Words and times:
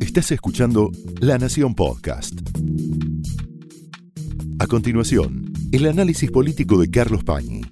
Estás 0.00 0.32
escuchando 0.32 0.90
La 1.20 1.38
Nación 1.38 1.74
Podcast. 1.74 2.34
A 4.58 4.66
continuación, 4.66 5.52
el 5.72 5.86
análisis 5.86 6.30
político 6.30 6.80
de 6.80 6.90
Carlos 6.90 7.24
Pañi 7.24 7.62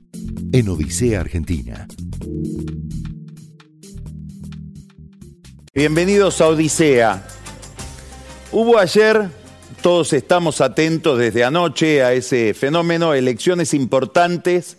en 0.52 0.68
Odisea 0.68 1.20
Argentina. 1.20 1.86
Bienvenidos 5.74 6.40
a 6.40 6.48
Odisea. 6.48 7.26
Hubo 8.52 8.78
ayer, 8.78 9.28
todos 9.82 10.12
estamos 10.12 10.60
atentos 10.60 11.18
desde 11.18 11.44
anoche 11.44 12.02
a 12.02 12.12
ese 12.12 12.54
fenómeno, 12.54 13.14
elecciones 13.14 13.74
importantes 13.74 14.78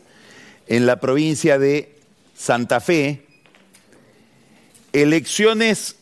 en 0.67 0.85
la 0.85 0.99
provincia 0.99 1.59
de 1.59 1.99
Santa 2.35 2.79
Fe, 2.79 3.25
elecciones 4.93 5.98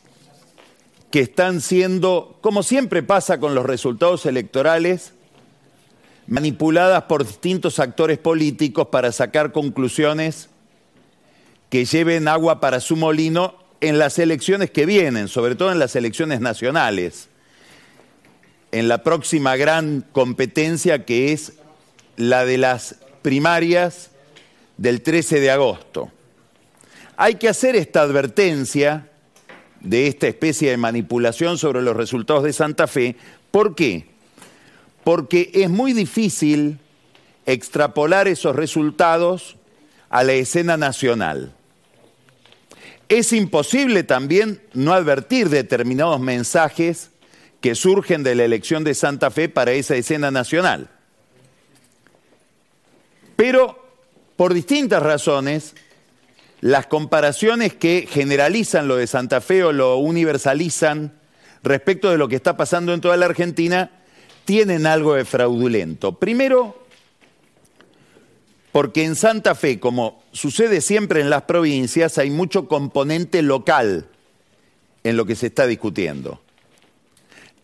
que 1.18 1.24
están 1.24 1.62
siendo, 1.62 2.38
como 2.42 2.62
siempre 2.62 3.02
pasa 3.02 3.40
con 3.40 3.56
los 3.56 3.66
resultados 3.66 4.28
electorales, 4.28 5.14
manipuladas 6.28 7.06
por 7.06 7.26
distintos 7.26 7.80
actores 7.80 8.20
políticos 8.20 8.90
para 8.92 9.12
sacar 9.12 9.52
conclusiones 9.52 10.50
que 11.72 11.86
lleven 11.86 12.28
agua 12.28 12.60
para 12.60 12.80
su 12.80 12.96
molino 12.96 13.56
en 13.82 13.98
las 13.98 14.20
elecciones 14.20 14.70
que 14.70 14.86
vienen, 14.86 15.28
sobre 15.28 15.56
todo 15.56 15.72
en 15.72 15.80
las 15.80 15.96
elecciones 15.96 16.40
nacionales, 16.40 17.30
en 18.72 18.88
la 18.88 19.02
próxima 19.02 19.56
gran 19.56 20.06
competencia 20.12 21.04
que 21.04 21.34
es 21.34 21.54
la 22.16 22.46
de 22.46 22.60
las 22.60 22.98
primarias 23.24 24.12
del 24.78 25.02
13 25.02 25.40
de 25.40 25.50
agosto. 25.50 26.12
Hay 27.16 27.38
que 27.38 27.50
hacer 27.50 27.76
esta 27.76 28.02
advertencia 28.02 29.10
de 29.88 30.08
esta 30.08 30.28
especie 30.28 30.70
de 30.70 30.78
manipulación 30.78 31.58
sobre 31.58 31.82
los 31.82 31.96
resultados 31.96 32.44
de 32.44 32.52
Santa 32.52 32.88
Fe. 32.88 33.16
¿Por 33.52 33.74
qué? 33.74 34.06
Porque 35.04 35.50
es 35.54 35.70
muy 35.70 35.94
difícil 35.94 36.80
extrapolar 37.46 38.28
esos 38.28 38.56
resultados 38.56 39.56
a 40.10 40.24
la 40.24 40.34
escena 40.34 40.76
nacional. 40.76 41.54
Es 43.08 43.32
imposible 43.32 44.04
también 44.04 44.62
no 44.74 44.92
advertir 44.92 45.48
determinados 45.50 46.20
mensajes 46.20 47.12
que 47.62 47.74
surgen 47.74 48.24
de 48.24 48.36
la 48.36 48.44
elección 48.44 48.84
de 48.84 48.94
Santa 48.94 49.32
Fe 49.32 49.48
para 49.48 49.72
esa 49.72 49.96
escena 49.96 50.32
nacional. 50.32 50.90
Pero 53.38 53.82
por 54.36 54.54
distintas 54.54 55.02
razones, 55.02 55.76
las 56.62 56.88
comparaciones 56.88 57.74
que 57.74 58.08
generalizan 58.10 58.88
lo 58.88 58.96
de 58.96 59.08
Santa 59.08 59.42
Fe 59.42 59.64
o 59.64 59.72
lo 59.72 59.98
universalizan 59.98 61.14
respecto 61.64 62.10
de 62.10 62.18
lo 62.18 62.28
que 62.28 62.36
está 62.36 62.58
pasando 62.58 62.94
en 62.94 63.02
toda 63.02 63.18
la 63.18 63.26
Argentina 63.26 63.92
tienen 64.46 64.88
algo 64.88 65.14
de 65.14 65.26
fraudulento. 65.26 66.18
Primero, 66.18 66.88
porque 68.72 69.04
en 69.04 69.16
Santa 69.16 69.56
Fe, 69.56 69.80
como 69.80 70.24
sucede 70.32 70.82
siempre 70.82 71.22
en 71.22 71.30
las 71.30 71.44
provincias, 71.44 72.18
hay 72.18 72.30
mucho 72.30 72.68
componente 72.68 73.42
local 73.42 74.08
en 75.04 75.18
lo 75.18 75.26
que 75.26 75.36
se 75.36 75.48
está 75.48 75.68
discutiendo. 75.68 76.42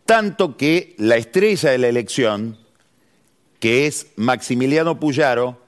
Tanto 0.05 0.57
que 0.57 0.95
la 0.97 1.15
estrella 1.15 1.71
de 1.71 1.77
la 1.77 1.87
elección, 1.87 2.57
que 3.59 3.87
es 3.87 4.07
Maximiliano 4.17 4.99
Puyaro, 4.99 5.61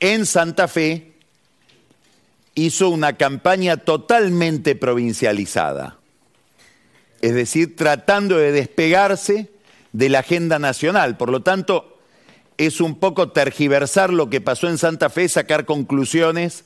en 0.00 0.24
Santa 0.24 0.66
Fe 0.66 1.09
hizo 2.66 2.88
una 2.88 3.16
campaña 3.16 3.78
totalmente 3.78 4.74
provincializada, 4.74 5.98
es 7.22 7.34
decir, 7.34 7.76
tratando 7.76 8.36
de 8.36 8.52
despegarse 8.52 9.50
de 9.92 10.08
la 10.08 10.20
agenda 10.20 10.58
nacional. 10.58 11.16
Por 11.16 11.30
lo 11.30 11.40
tanto, 11.40 11.98
es 12.58 12.80
un 12.80 12.96
poco 12.96 13.30
tergiversar 13.30 14.12
lo 14.12 14.30
que 14.30 14.40
pasó 14.40 14.68
en 14.68 14.78
Santa 14.78 15.10
Fe, 15.10 15.28
sacar 15.28 15.64
conclusiones 15.64 16.64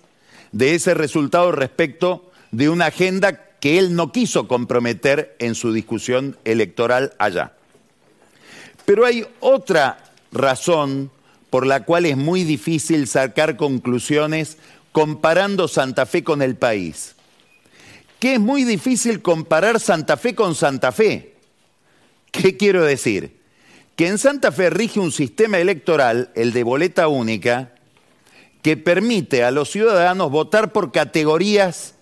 de 0.52 0.74
ese 0.74 0.94
resultado 0.94 1.52
respecto 1.52 2.30
de 2.50 2.68
una 2.68 2.86
agenda 2.86 3.50
que 3.60 3.78
él 3.78 3.94
no 3.94 4.12
quiso 4.12 4.46
comprometer 4.46 5.36
en 5.38 5.54
su 5.54 5.72
discusión 5.72 6.36
electoral 6.44 7.14
allá. 7.18 7.52
Pero 8.84 9.06
hay 9.06 9.26
otra 9.40 9.98
razón 10.32 11.10
por 11.50 11.66
la 11.66 11.84
cual 11.84 12.04
es 12.06 12.16
muy 12.16 12.42
difícil 12.42 13.06
sacar 13.06 13.56
conclusiones 13.56 14.58
comparando 14.94 15.68
Santa 15.68 16.06
Fe 16.06 16.24
con 16.24 16.40
el 16.40 16.56
país. 16.56 17.14
Que 18.18 18.36
es 18.36 18.40
muy 18.40 18.64
difícil 18.64 19.20
comparar 19.20 19.78
Santa 19.78 20.16
Fe 20.16 20.34
con 20.34 20.54
Santa 20.54 20.90
Fe. 20.90 21.34
¿Qué 22.30 22.56
quiero 22.56 22.82
decir? 22.82 23.44
que 23.96 24.08
en 24.08 24.18
Santa 24.18 24.50
Fe 24.50 24.70
rige 24.70 25.00
un 25.00 25.12
sistema 25.12 25.58
electoral, 25.58 26.30
el 26.34 26.52
de 26.52 26.64
boleta 26.64 27.08
única, 27.08 27.72
que 28.62 28.76
permite 28.76 29.44
a 29.44 29.50
los 29.50 29.70
ciudadanos 29.70 30.30
votar 30.30 30.72
por 30.72 30.90
categorías 30.90 31.94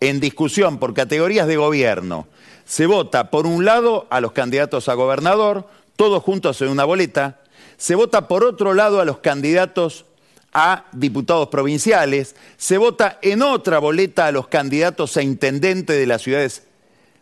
en 0.00 0.18
discusión, 0.18 0.78
por 0.78 0.94
categorías 0.94 1.46
de 1.46 1.56
gobierno. 1.56 2.26
Se 2.64 2.86
vota 2.86 3.30
por 3.30 3.46
un 3.46 3.64
lado 3.64 4.06
a 4.10 4.20
los 4.20 4.32
candidatos 4.32 4.88
a 4.88 4.94
gobernador, 4.94 5.68
todos 5.96 6.22
juntos 6.22 6.60
en 6.60 6.68
una 6.68 6.84
boleta. 6.84 7.40
Se 7.76 7.94
vota 7.94 8.26
por 8.26 8.42
otro 8.44 8.74
lado 8.74 9.00
a 9.00 9.04
los 9.04 9.18
candidatos 9.18 10.06
a 10.52 10.86
diputados 10.92 11.48
provinciales. 11.48 12.36
Se 12.56 12.78
vota 12.78 13.18
en 13.22 13.42
otra 13.42 13.78
boleta 13.78 14.26
a 14.26 14.32
los 14.32 14.48
candidatos 14.48 15.16
a 15.16 15.22
intendente 15.22 15.94
de 15.94 16.06
las 16.06 16.22
ciudades 16.22 16.64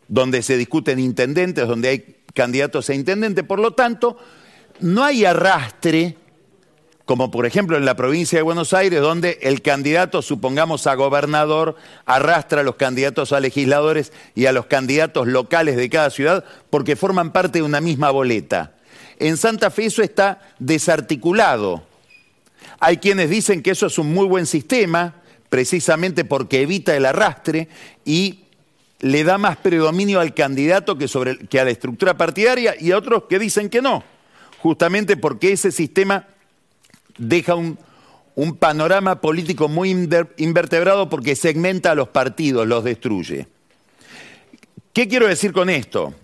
donde 0.09 0.43
se 0.43 0.57
discuten 0.57 0.99
intendentes, 0.99 1.69
donde 1.69 1.89
hay 1.89 2.17
candidatos 2.35 2.91
a 2.91 2.95
intendente. 2.95 3.45
Por 3.45 3.61
lo 3.61 3.73
tanto, 3.73 4.17
no 4.81 5.05
hay 5.05 5.25
arrastre, 5.25 6.17
como 7.05 7.31
por 7.31 7.47
ejemplo 7.47 7.77
en 7.77 7.85
la 7.85 7.95
provincia 7.95 8.39
de 8.39 8.43
Buenos 8.43 8.73
Aires, 8.73 9.01
donde 9.01 9.39
el 9.43 9.63
candidato, 9.63 10.21
supongamos 10.23 10.87
a 10.89 10.95
gobernador, 10.95 11.77
arrastra 12.07 12.63
a 12.63 12.65
los 12.65 12.75
candidatos 12.75 13.33
a 13.33 13.41
legisladores 13.41 14.13
y 14.35 14.47
a 14.47 14.53
los 14.53 14.67
candidatos 14.67 15.29
locales 15.29 15.77
de 15.77 15.89
cada 15.89 16.11
ciudad 16.11 16.45
porque 16.71 16.97
forman 16.97 17.33
parte 17.33 17.61
de 17.61 17.65
una 17.65 17.81
misma 17.81 18.11
boleta. 18.11 18.75
En 19.19 19.37
Santa 19.37 19.71
Fe 19.71 19.87
eso 19.87 20.03
está 20.03 20.41
desarticulado. 20.59 21.90
Hay 22.81 22.97
quienes 22.97 23.31
dicen 23.31 23.63
que 23.63 23.71
eso 23.71 23.87
es 23.87 23.99
un 23.99 24.13
muy 24.13 24.27
buen 24.27 24.47
sistema, 24.47 25.15
precisamente 25.51 26.25
porque 26.25 26.63
evita 26.63 26.97
el 26.97 27.05
arrastre 27.05 27.69
y 28.05 28.45
le 29.01 29.25
da 29.25 29.39
más 29.39 29.57
predominio 29.59 30.21
al 30.21 30.35
candidato 30.35 30.97
que, 30.97 31.07
a 31.59 31.65
la 31.65 31.71
estructura 31.71 32.17
partidaria 32.17 32.75
y 32.79 32.93
a 32.93 32.99
otros 32.99 33.25
que 33.29 33.39
dicen 33.39 33.69
que 33.69 33.83
no, 33.83 34.03
justamente 34.59 35.17
porque 35.17 35.53
ese 35.53 35.73
sistema 35.73 36.27
deja 37.19 37.55
un, 37.55 37.79
un 38.35 38.57
panorama 38.57 39.21
político 39.21 39.69
muy 39.69 39.91
invertebrado 40.37 41.09
porque 41.11 41.37
segmenta 41.37 41.91
a 41.91 41.95
los 41.95 42.09
partidos, 42.09 42.67
los 42.67 42.85
destruye. 42.85 43.47
¿Qué 44.93 45.09
quiero 45.09 45.29
decir 45.29 45.53
con 45.53 45.71
esto? 45.71 46.15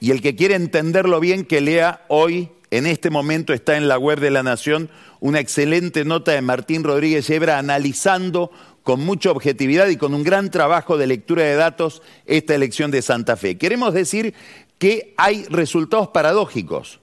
Y 0.00 0.10
el 0.10 0.22
que 0.22 0.36
quiere 0.36 0.54
entenderlo 0.54 1.20
bien, 1.20 1.44
que 1.44 1.60
lea 1.60 2.04
hoy, 2.08 2.50
en 2.70 2.86
este 2.86 3.10
momento 3.10 3.52
está 3.52 3.76
en 3.76 3.88
la 3.88 3.98
web 3.98 4.20
de 4.20 4.30
la 4.30 4.42
Nación, 4.42 4.90
una 5.20 5.38
excelente 5.38 6.04
nota 6.04 6.32
de 6.32 6.42
Martín 6.42 6.82
Rodríguez 6.82 7.26
Yebra 7.28 7.58
analizando 7.58 8.50
con 8.82 9.00
mucha 9.00 9.30
objetividad 9.30 9.88
y 9.88 9.96
con 9.96 10.14
un 10.14 10.24
gran 10.24 10.50
trabajo 10.50 10.96
de 10.96 11.06
lectura 11.06 11.44
de 11.44 11.54
datos 11.54 12.02
esta 12.26 12.54
elección 12.54 12.90
de 12.90 13.02
Santa 13.02 13.36
Fe. 13.36 13.58
Queremos 13.58 13.94
decir 13.94 14.34
que 14.78 15.14
hay 15.16 15.44
resultados 15.44 16.08
paradójicos. 16.08 17.00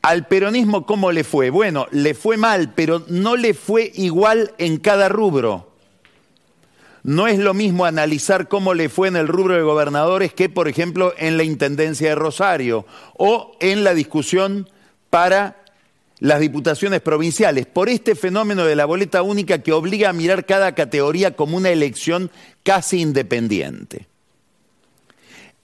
Al 0.00 0.26
peronismo, 0.26 0.84
¿cómo 0.86 1.12
le 1.12 1.24
fue? 1.24 1.50
Bueno, 1.50 1.86
le 1.90 2.14
fue 2.14 2.36
mal, 2.36 2.72
pero 2.74 3.04
no 3.08 3.36
le 3.36 3.54
fue 3.54 3.90
igual 3.94 4.52
en 4.58 4.78
cada 4.78 5.08
rubro. 5.08 5.70
No 7.02 7.26
es 7.26 7.38
lo 7.38 7.52
mismo 7.52 7.84
analizar 7.84 8.48
cómo 8.48 8.72
le 8.72 8.88
fue 8.88 9.08
en 9.08 9.16
el 9.16 9.28
rubro 9.28 9.54
de 9.54 9.62
gobernadores 9.62 10.32
que, 10.32 10.48
por 10.48 10.68
ejemplo, 10.68 11.14
en 11.18 11.36
la 11.36 11.44
Intendencia 11.44 12.08
de 12.08 12.14
Rosario 12.14 12.86
o 13.14 13.56
en 13.60 13.84
la 13.84 13.92
discusión 13.92 14.70
para 15.10 15.63
las 16.20 16.40
diputaciones 16.40 17.00
provinciales 17.00 17.66
por 17.66 17.88
este 17.88 18.14
fenómeno 18.14 18.64
de 18.64 18.76
la 18.76 18.84
boleta 18.84 19.22
única 19.22 19.62
que 19.62 19.72
obliga 19.72 20.10
a 20.10 20.12
mirar 20.12 20.46
cada 20.46 20.74
categoría 20.74 21.34
como 21.34 21.56
una 21.56 21.70
elección 21.70 22.30
casi 22.62 23.00
independiente. 23.00 24.06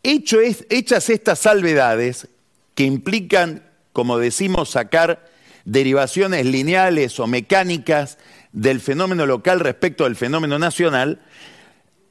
hechas 0.03 1.11
estas 1.11 1.39
salvedades, 1.39 2.29
que 2.75 2.85
implican, 2.85 3.65
como 3.93 4.19
decimos, 4.19 4.71
sacar 4.71 5.29
derivaciones 5.65 6.47
lineales 6.47 7.21
o 7.21 7.27
mecánicas 7.27 8.19
del 8.53 8.81
fenómeno 8.81 9.27
local 9.27 9.61
respecto 9.61 10.05
al 10.05 10.17
fenómeno 10.17 10.59
nacional, 10.59 11.21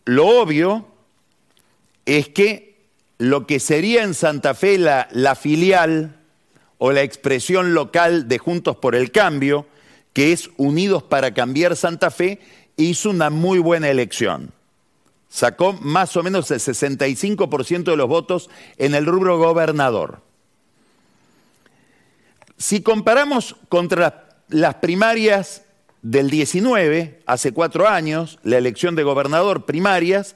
lo 0.05 0.27
obvio 0.27 0.87
es 2.05 2.29
que 2.29 2.87
lo 3.17 3.45
que 3.45 3.59
sería 3.59 4.03
en 4.03 4.13
Santa 4.13 4.53
Fe 4.53 4.77
la 4.77 5.35
filial 5.35 6.18
o 6.79 6.91
la 6.91 7.03
expresión 7.03 7.75
local 7.75 8.27
de 8.27 8.39
Juntos 8.39 8.77
por 8.77 8.95
el 8.95 9.11
Cambio, 9.11 9.67
que 10.13 10.31
es 10.31 10.49
Unidos 10.57 11.03
para 11.03 11.33
Cambiar 11.33 11.75
Santa 11.75 12.09
Fe, 12.09 12.39
hizo 12.77 13.11
una 13.11 13.29
muy 13.29 13.59
buena 13.59 13.89
elección. 13.89 14.51
Sacó 15.29 15.73
más 15.73 16.17
o 16.17 16.23
menos 16.23 16.49
el 16.49 16.59
65% 16.59 17.83
de 17.83 17.97
los 17.97 18.07
votos 18.07 18.49
en 18.77 18.95
el 18.95 19.05
rubro 19.05 19.37
gobernador. 19.37 20.21
Si 22.57 22.81
comparamos 22.81 23.55
contra 23.67 24.29
las 24.47 24.75
primarias 24.75 25.63
del 26.01 26.29
19, 26.29 27.21
hace 27.25 27.51
cuatro 27.51 27.87
años, 27.87 28.39
la 28.43 28.57
elección 28.57 28.95
de 28.95 29.03
gobernador 29.03 29.65
primarias, 29.65 30.35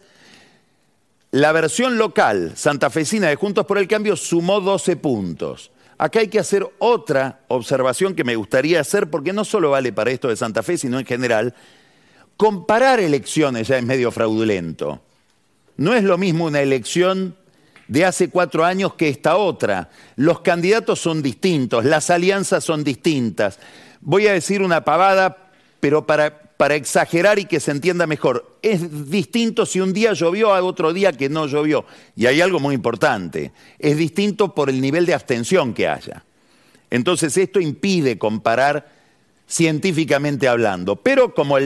la 1.32 1.52
versión 1.52 1.98
local 1.98 2.54
santafesina 2.56 3.30
de 3.30 3.36
Juntos 3.38 3.66
por 3.66 3.78
el 3.78 3.88
Cambio 3.88 4.16
sumó 4.16 4.62
12 4.62 4.98
puntos. 4.98 5.72
Acá 6.04 6.20
hay 6.20 6.28
que 6.28 6.40
hacer 6.40 6.68
otra 6.80 7.40
observación 7.48 8.14
que 8.14 8.26
me 8.26 8.36
gustaría 8.36 8.82
hacer, 8.82 9.10
porque 9.10 9.32
no 9.32 9.46
solo 9.46 9.70
vale 9.70 9.94
para 9.94 10.12
esto 10.12 10.28
de 10.28 10.36
Santa 10.36 10.62
Fe, 10.62 10.78
sino 10.78 11.00
en 11.00 11.06
general. 11.06 11.56
Comparar 12.36 13.00
elecciones 13.00 13.70
ya 13.70 13.78
es 13.78 13.86
medio 13.86 14.12
fraudulento. 14.12 15.02
No 15.78 15.94
es 15.94 16.04
lo 16.04 16.18
mismo 16.18 16.44
una 16.44 16.60
elección 16.60 17.38
de 17.88 18.04
hace 18.04 18.30
cuatro 18.30 18.66
años 18.66 18.96
que 18.96 19.08
esta 19.08 19.38
otra. 19.38 19.92
Los 20.18 20.42
candidatos 20.42 21.00
son 21.00 21.22
distintos, 21.22 21.86
las 21.86 22.10
alianzas 22.10 22.66
son 22.66 22.84
distintas. 22.84 23.58
Voy 24.02 24.28
a 24.28 24.34
decir 24.34 24.62
una 24.62 24.84
pavada, 24.84 25.52
pero 25.80 26.06
para 26.06 26.43
para 26.58 26.76
exagerar 26.76 27.40
y 27.40 27.46
que 27.46 27.60
se 27.60 27.72
entienda 27.72 28.08
mejor, 28.08 28.58
es 28.62 29.10
distinto 29.10 29.66
si 29.66 29.80
un 29.80 29.94
día 29.94 30.14
llovió 30.14 30.54
a 30.54 30.64
otro 30.64 30.94
día 30.94 31.12
que 31.12 31.30
no 31.30 31.48
llovió. 31.48 31.86
Y 32.16 32.26
hay 32.26 32.42
algo 32.42 32.60
muy 32.60 32.76
importante, 32.76 33.52
es 33.80 33.98
distinto 33.98 34.54
por 34.54 34.70
el 34.70 34.80
nivel 34.80 35.06
de 35.06 35.14
abstención 35.14 35.74
que 35.74 35.88
haya. 35.88 36.24
Entonces 36.90 37.36
esto 37.38 37.60
impide 37.60 38.18
comparar 38.18 38.92
científicamente 39.48 40.48
hablando. 40.48 40.96
Pero 40.96 41.34
como 41.34 41.58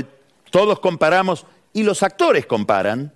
todos 0.51 0.79
comparamos 0.79 1.45
y 1.73 1.83
los 1.83 2.01
actores 2.01 2.45
comparan, 2.45 3.11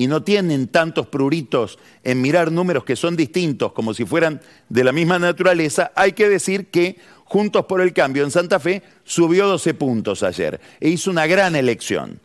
y 0.00 0.06
no 0.06 0.22
tienen 0.22 0.68
tantos 0.68 1.08
pruritos 1.08 1.78
en 2.04 2.22
mirar 2.22 2.50
números 2.50 2.84
que 2.84 2.96
son 2.96 3.16
distintos 3.16 3.72
como 3.72 3.92
si 3.92 4.06
fueran 4.06 4.40
de 4.70 4.82
la 4.82 4.92
misma 4.92 5.18
naturaleza, 5.18 5.92
hay 5.94 6.12
que 6.12 6.26
decir 6.26 6.70
que 6.70 6.96
Juntos 7.30 7.66
por 7.66 7.80
el 7.80 7.92
Cambio 7.92 8.24
en 8.24 8.32
Santa 8.32 8.58
Fe 8.58 8.82
subió 9.04 9.46
12 9.46 9.74
puntos 9.74 10.24
ayer 10.24 10.60
e 10.80 10.88
hizo 10.88 11.12
una 11.12 11.28
gran 11.28 11.54
elección. 11.54 12.18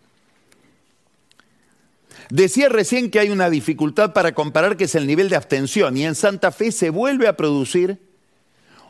Decía 2.32 2.70
recién 2.70 3.12
que 3.12 3.20
hay 3.20 3.30
una 3.30 3.52
dificultad 3.52 4.14
para 4.14 4.34
comparar 4.34 4.78
que 4.78 4.86
es 4.86 4.96
el 4.96 5.06
nivel 5.06 5.30
de 5.30 5.36
abstención 5.36 5.96
y 5.96 6.06
en 6.06 6.16
Santa 6.16 6.52
Fe 6.52 6.72
se 6.72 6.90
vuelve 6.90 7.28
a 7.28 7.38
producir 7.38 8.00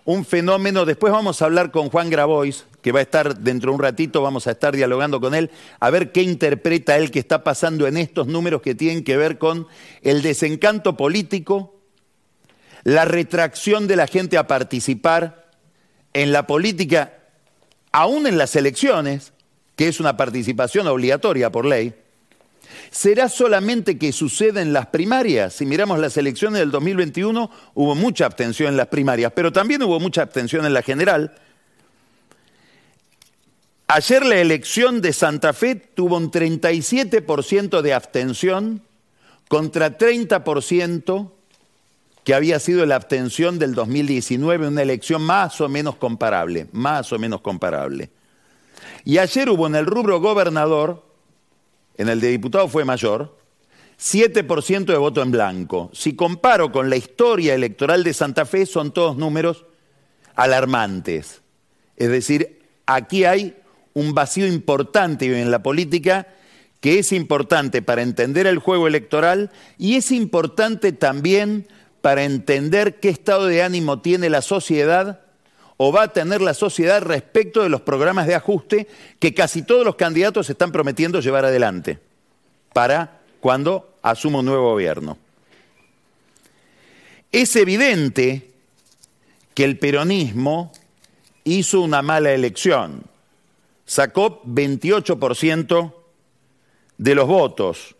un 0.05 0.23
fenómeno, 0.23 0.85
después 0.85 1.11
vamos 1.11 1.41
a 1.41 1.45
hablar 1.45 1.71
con 1.71 1.89
Juan 1.89 2.09
Grabois, 2.09 2.63
que 2.81 2.93
va 2.93 2.99
a 2.99 3.03
estar 3.03 3.39
dentro 3.39 3.71
de 3.71 3.75
un 3.75 3.81
ratito, 3.81 4.21
vamos 4.21 4.47
a 4.47 4.51
estar 4.51 4.73
dialogando 4.73 5.19
con 5.19 5.35
él, 5.35 5.51
a 5.81 5.89
ver 5.89 6.13
qué 6.13 6.21
interpreta 6.21 6.95
él 6.95 7.11
que 7.11 7.19
está 7.19 7.43
pasando 7.43 7.87
en 7.87 7.97
estos 7.97 8.27
números 8.27 8.61
que 8.61 8.73
tienen 8.73 9.03
que 9.03 9.17
ver 9.17 9.37
con 9.37 9.67
el 10.01 10.21
desencanto 10.21 10.95
político, 10.95 11.75
la 12.85 13.03
retracción 13.03 13.85
de 13.85 13.97
la 13.97 14.07
gente 14.07 14.37
a 14.37 14.47
participar, 14.47 15.44
en 16.15 16.31
la 16.31 16.47
política, 16.47 17.11
aún 17.91 18.25
en 18.25 18.37
las 18.37 18.55
elecciones, 18.55 19.33
que 19.75 19.89
es 19.89 19.99
una 19.99 20.15
participación 20.15 20.87
obligatoria 20.87 21.51
por 21.51 21.65
ley, 21.65 21.93
será 22.89 23.27
solamente 23.27 23.97
que 23.97 24.13
suceda 24.13 24.61
en 24.61 24.71
las 24.71 24.87
primarias. 24.87 25.55
Si 25.55 25.65
miramos 25.65 25.99
las 25.99 26.15
elecciones 26.15 26.61
del 26.61 26.71
2021, 26.71 27.51
hubo 27.73 27.95
mucha 27.95 28.25
abstención 28.25 28.69
en 28.69 28.77
las 28.77 28.87
primarias, 28.87 29.33
pero 29.35 29.51
también 29.51 29.83
hubo 29.83 29.99
mucha 29.99 30.21
abstención 30.21 30.65
en 30.65 30.73
la 30.73 30.81
general. 30.81 31.35
Ayer 33.87 34.25
la 34.25 34.37
elección 34.37 35.01
de 35.01 35.11
Santa 35.11 35.51
Fe 35.51 35.75
tuvo 35.75 36.15
un 36.15 36.31
37% 36.31 37.81
de 37.81 37.93
abstención 37.93 38.81
contra 39.49 39.97
30% 39.97 41.29
que 42.25 42.33
había 42.33 42.59
sido 42.59 42.85
la 42.87 42.95
abstención 42.95 43.59
del 43.59 43.75
2019, 43.75 44.67
una 44.67 44.81
elección 44.81 45.21
más 45.21 45.61
o 45.61 45.69
menos 45.69 45.95
comparable, 45.95 46.67
más 46.71 47.13
o 47.13 47.19
menos 47.19 47.41
comparable. 47.41 48.09
Y 49.05 49.19
ayer 49.19 49.47
hubo 49.47 49.67
en 49.67 49.75
el 49.75 49.85
rubro 49.85 50.19
gobernador, 50.19 51.05
en 51.95 52.09
el 52.09 52.19
de 52.19 52.29
diputado 52.29 52.67
fue 52.67 52.83
mayor, 52.83 53.37
7% 53.99 54.85
de 54.85 54.97
voto 54.97 55.21
en 55.21 55.29
blanco. 55.29 55.91
Si 55.93 56.15
comparo 56.15 56.71
con 56.71 56.89
la 56.89 56.95
historia 56.95 57.53
electoral 57.53 58.03
de 58.03 58.15
Santa 58.15 58.45
Fe, 58.45 58.65
son 58.65 58.91
todos 58.91 59.15
números 59.17 59.63
alarmantes. 60.33 61.43
Es 61.95 62.09
decir, 62.09 62.59
aquí 62.87 63.23
hay 63.25 63.55
un 63.93 64.15
vacío 64.15 64.47
importante 64.47 65.39
en 65.39 65.51
la 65.51 65.61
política 65.61 66.27
que 66.81 66.97
es 66.97 67.11
importante 67.11 67.83
para 67.83 68.01
entender 68.01 68.47
el 68.47 68.57
juego 68.57 68.87
electoral 68.87 69.51
y 69.77 69.95
es 69.95 70.11
importante 70.11 70.91
también 70.91 71.67
para 72.05 72.23
entender 72.23 72.99
qué 72.99 73.09
estado 73.09 73.47
de 73.47 73.63
ánimo 73.63 73.99
tiene 73.99 74.29
la 74.29 74.43
sociedad 74.43 75.21
o 75.77 75.91
va 75.91 76.03
a 76.03 76.13
tener 76.13 76.39
la 76.39 76.53
sociedad 76.53 77.01
respecto 77.01 77.63
de 77.63 77.69
los 77.69 77.81
programas 77.81 78.27
de 78.27 78.35
ajuste 78.35 78.87
que 79.17 79.33
casi 79.33 79.63
todos 79.63 79.83
los 79.83 79.95
candidatos 79.95 80.47
están 80.47 80.71
prometiendo 80.71 81.19
llevar 81.19 81.45
adelante 81.45 81.97
para 82.73 83.21
cuando 83.39 83.97
asuma 84.03 84.37
un 84.37 84.45
nuevo 84.45 84.69
gobierno. 84.69 85.17
Es 87.31 87.55
evidente 87.55 88.51
que 89.55 89.63
el 89.63 89.79
peronismo 89.79 90.71
hizo 91.43 91.81
una 91.81 92.03
mala 92.03 92.33
elección. 92.33 93.01
Sacó 93.83 94.43
28% 94.43 95.91
de 96.99 97.15
los 97.15 97.27
votos 97.27 97.94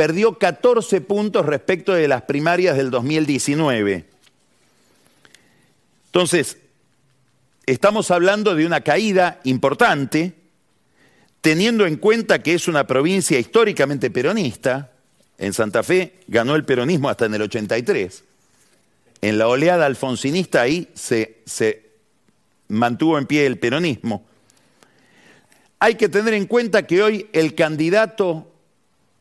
perdió 0.00 0.38
14 0.38 1.02
puntos 1.02 1.44
respecto 1.44 1.92
de 1.92 2.08
las 2.08 2.22
primarias 2.22 2.74
del 2.74 2.90
2019. 2.90 4.06
Entonces, 6.06 6.56
estamos 7.66 8.10
hablando 8.10 8.54
de 8.54 8.64
una 8.64 8.80
caída 8.80 9.42
importante, 9.44 10.32
teniendo 11.42 11.84
en 11.84 11.96
cuenta 11.96 12.42
que 12.42 12.54
es 12.54 12.66
una 12.66 12.86
provincia 12.86 13.38
históricamente 13.38 14.10
peronista. 14.10 14.90
En 15.36 15.52
Santa 15.52 15.82
Fe 15.82 16.14
ganó 16.28 16.56
el 16.56 16.64
peronismo 16.64 17.10
hasta 17.10 17.26
en 17.26 17.34
el 17.34 17.42
83. 17.42 18.24
En 19.20 19.36
la 19.36 19.48
oleada 19.48 19.84
alfonsinista 19.84 20.62
ahí 20.62 20.88
se, 20.94 21.42
se 21.44 21.90
mantuvo 22.68 23.18
en 23.18 23.26
pie 23.26 23.44
el 23.44 23.58
peronismo. 23.58 24.24
Hay 25.78 25.96
que 25.96 26.08
tener 26.08 26.32
en 26.32 26.46
cuenta 26.46 26.86
que 26.86 27.02
hoy 27.02 27.28
el 27.34 27.54
candidato 27.54 28.49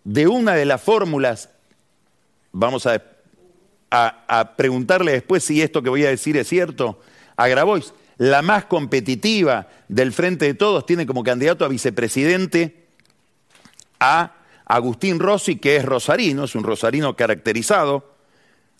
de 0.03 0.27
una 0.27 0.53
de 0.53 0.65
las 0.65 0.81
fórmulas, 0.81 1.49
vamos 2.51 2.87
a, 2.87 3.03
preguntarle 4.55 5.13
después 5.13 5.43
si 5.43 5.61
esto 5.61 5.81
que 5.81 5.89
voy 5.89 6.05
a 6.05 6.09
decir 6.09 6.37
es 6.37 6.47
cierto, 6.47 6.99
a 7.35 7.47
Grabois, 7.47 7.93
la 8.17 8.41
más 8.41 8.65
competitiva 8.65 9.67
del 9.87 10.13
Frente 10.13 10.45
de 10.45 10.53
Todos, 10.53 10.85
tiene 10.85 11.07
como 11.07 11.23
candidato 11.23 11.65
a 11.65 11.69
vicepresidente 11.69 12.85
a 13.99 14.35
Agustín 14.65 15.19
Rossi, 15.19 15.55
que 15.55 15.77
es 15.77 15.85
rosarino, 15.85 16.43
es 16.43 16.53
un 16.53 16.63
rosarino 16.63 17.15
caracterizado, 17.15 18.13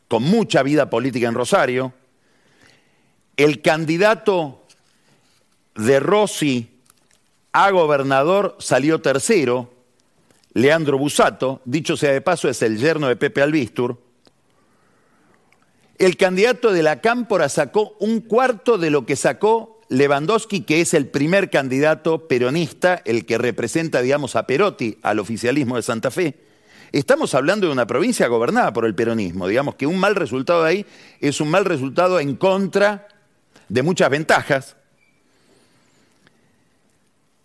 con 0.08 0.24
mucha 0.24 0.62
vida 0.62 0.90
política 0.90 1.28
en 1.28 1.36
Rosario. 1.36 1.94
El 3.38 3.62
candidato 3.62 4.64
de 5.76 6.00
Rossi 6.00 6.70
a 7.52 7.72
gobernador 7.72 8.56
salió 8.60 9.02
tercero, 9.02 9.74
Leandro 10.54 10.98
Busato, 10.98 11.62
dicho 11.66 11.96
sea 11.96 12.12
de 12.12 12.22
paso, 12.22 12.50
es 12.50 12.62
el 12.62 12.78
yerno 12.78 13.08
de 13.08 13.16
Pepe 13.16 13.42
Albistur. 13.42 14.00
El 15.98 16.18
candidato 16.18 16.72
de 16.72 16.82
la 16.82 17.02
Cámpora 17.02 17.50
sacó 17.50 17.96
un 18.00 18.22
cuarto 18.22 18.78
de 18.78 18.90
lo 18.90 19.06
que 19.06 19.16
sacó 19.16 19.82
Lewandowski, 19.90 20.62
que 20.62 20.82
es 20.82 20.94
el 20.94 21.08
primer 21.08 21.50
candidato 21.50 22.28
peronista, 22.28 23.02
el 23.06 23.26
que 23.26 23.38
representa, 23.38 24.02
digamos, 24.02 24.36
a 24.36 24.48
Perotti, 24.48 24.98
al 25.02 25.20
oficialismo 25.20 25.76
de 25.76 25.82
Santa 25.82 26.10
Fe. 26.12 26.36
Estamos 26.92 27.36
hablando 27.36 27.68
de 27.68 27.74
una 27.74 27.86
provincia 27.86 28.28
gobernada 28.28 28.74
por 28.74 28.86
el 28.86 28.96
peronismo. 28.96 29.48
Digamos 29.48 29.76
que 29.76 29.86
un 29.86 30.00
mal 30.00 30.16
resultado 30.16 30.64
ahí 30.64 30.86
es 31.20 31.42
un 31.42 31.50
mal 31.50 31.66
resultado 31.66 32.20
en 32.20 32.36
contra 32.36 33.08
de 33.68 33.84
muchas 33.84 34.10
ventajas. 34.10 34.76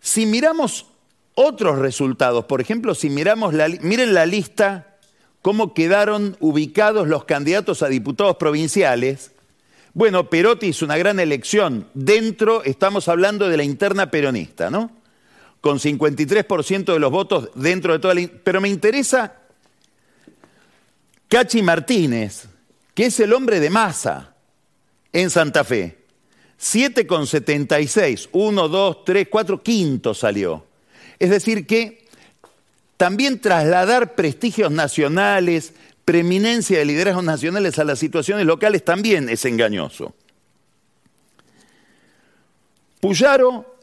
Si 0.00 0.26
miramos 0.26 0.86
otros 1.34 1.78
resultados. 1.78 2.44
Por 2.44 2.60
ejemplo, 2.60 2.94
si 2.94 3.10
miramos 3.10 3.54
la, 3.54 3.68
miren 3.68 4.14
la 4.14 4.26
lista, 4.26 4.98
cómo 5.42 5.74
quedaron 5.74 6.36
ubicados 6.40 7.08
los 7.08 7.24
candidatos 7.24 7.82
a 7.82 7.88
diputados 7.88 8.36
provinciales. 8.36 9.32
Bueno, 9.92 10.30
Perotti 10.30 10.68
hizo 10.68 10.84
una 10.84 10.96
gran 10.96 11.20
elección. 11.20 11.88
Dentro 11.94 12.62
estamos 12.64 13.08
hablando 13.08 13.48
de 13.48 13.56
la 13.56 13.64
interna 13.64 14.10
peronista, 14.10 14.70
¿no? 14.70 14.90
Con 15.60 15.78
53% 15.78 16.92
de 16.92 16.98
los 16.98 17.10
votos 17.10 17.50
dentro 17.54 17.92
de 17.92 17.98
toda 17.98 18.14
la... 18.14 18.28
Pero 18.42 18.60
me 18.60 18.68
interesa 18.68 19.34
Cachi 21.28 21.62
Martínez, 21.62 22.46
que 22.94 23.06
es 23.06 23.20
el 23.20 23.32
hombre 23.32 23.60
de 23.60 23.70
masa 23.70 24.34
en 25.12 25.30
Santa 25.30 25.64
Fe. 25.64 25.98
7,76, 26.60 28.28
1, 28.32 28.68
2, 28.68 29.04
3, 29.04 29.28
4, 29.30 29.62
quinto 29.62 30.14
salió. 30.14 30.64
Es 31.18 31.30
decir, 31.30 31.66
que 31.66 32.06
también 32.96 33.40
trasladar 33.40 34.14
prestigios 34.14 34.70
nacionales, 34.70 35.74
preeminencia 36.04 36.78
de 36.78 36.84
liderazgos 36.84 37.24
nacionales 37.24 37.78
a 37.78 37.84
las 37.84 37.98
situaciones 37.98 38.46
locales 38.46 38.84
también 38.84 39.28
es 39.28 39.44
engañoso. 39.44 40.14
Puyaro, 43.00 43.76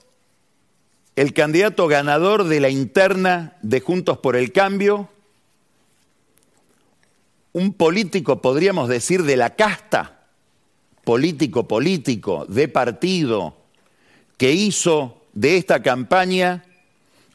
el 1.16 1.34
candidato 1.34 1.88
ganador 1.88 2.46
de 2.46 2.60
la 2.60 2.70
interna 2.70 3.58
de 3.62 3.80
Juntos 3.80 4.18
por 4.18 4.36
el 4.36 4.52
Cambio, 4.52 5.10
un 7.54 7.74
político, 7.74 8.42
podríamos 8.42 8.88
decir, 8.88 9.24
de 9.24 9.36
la 9.36 9.56
casta, 9.56 10.22
político 11.04 11.68
político, 11.68 12.46
de 12.48 12.68
partido, 12.68 13.58
que 14.38 14.54
hizo 14.54 15.22
de 15.34 15.58
esta 15.58 15.82
campaña 15.82 16.64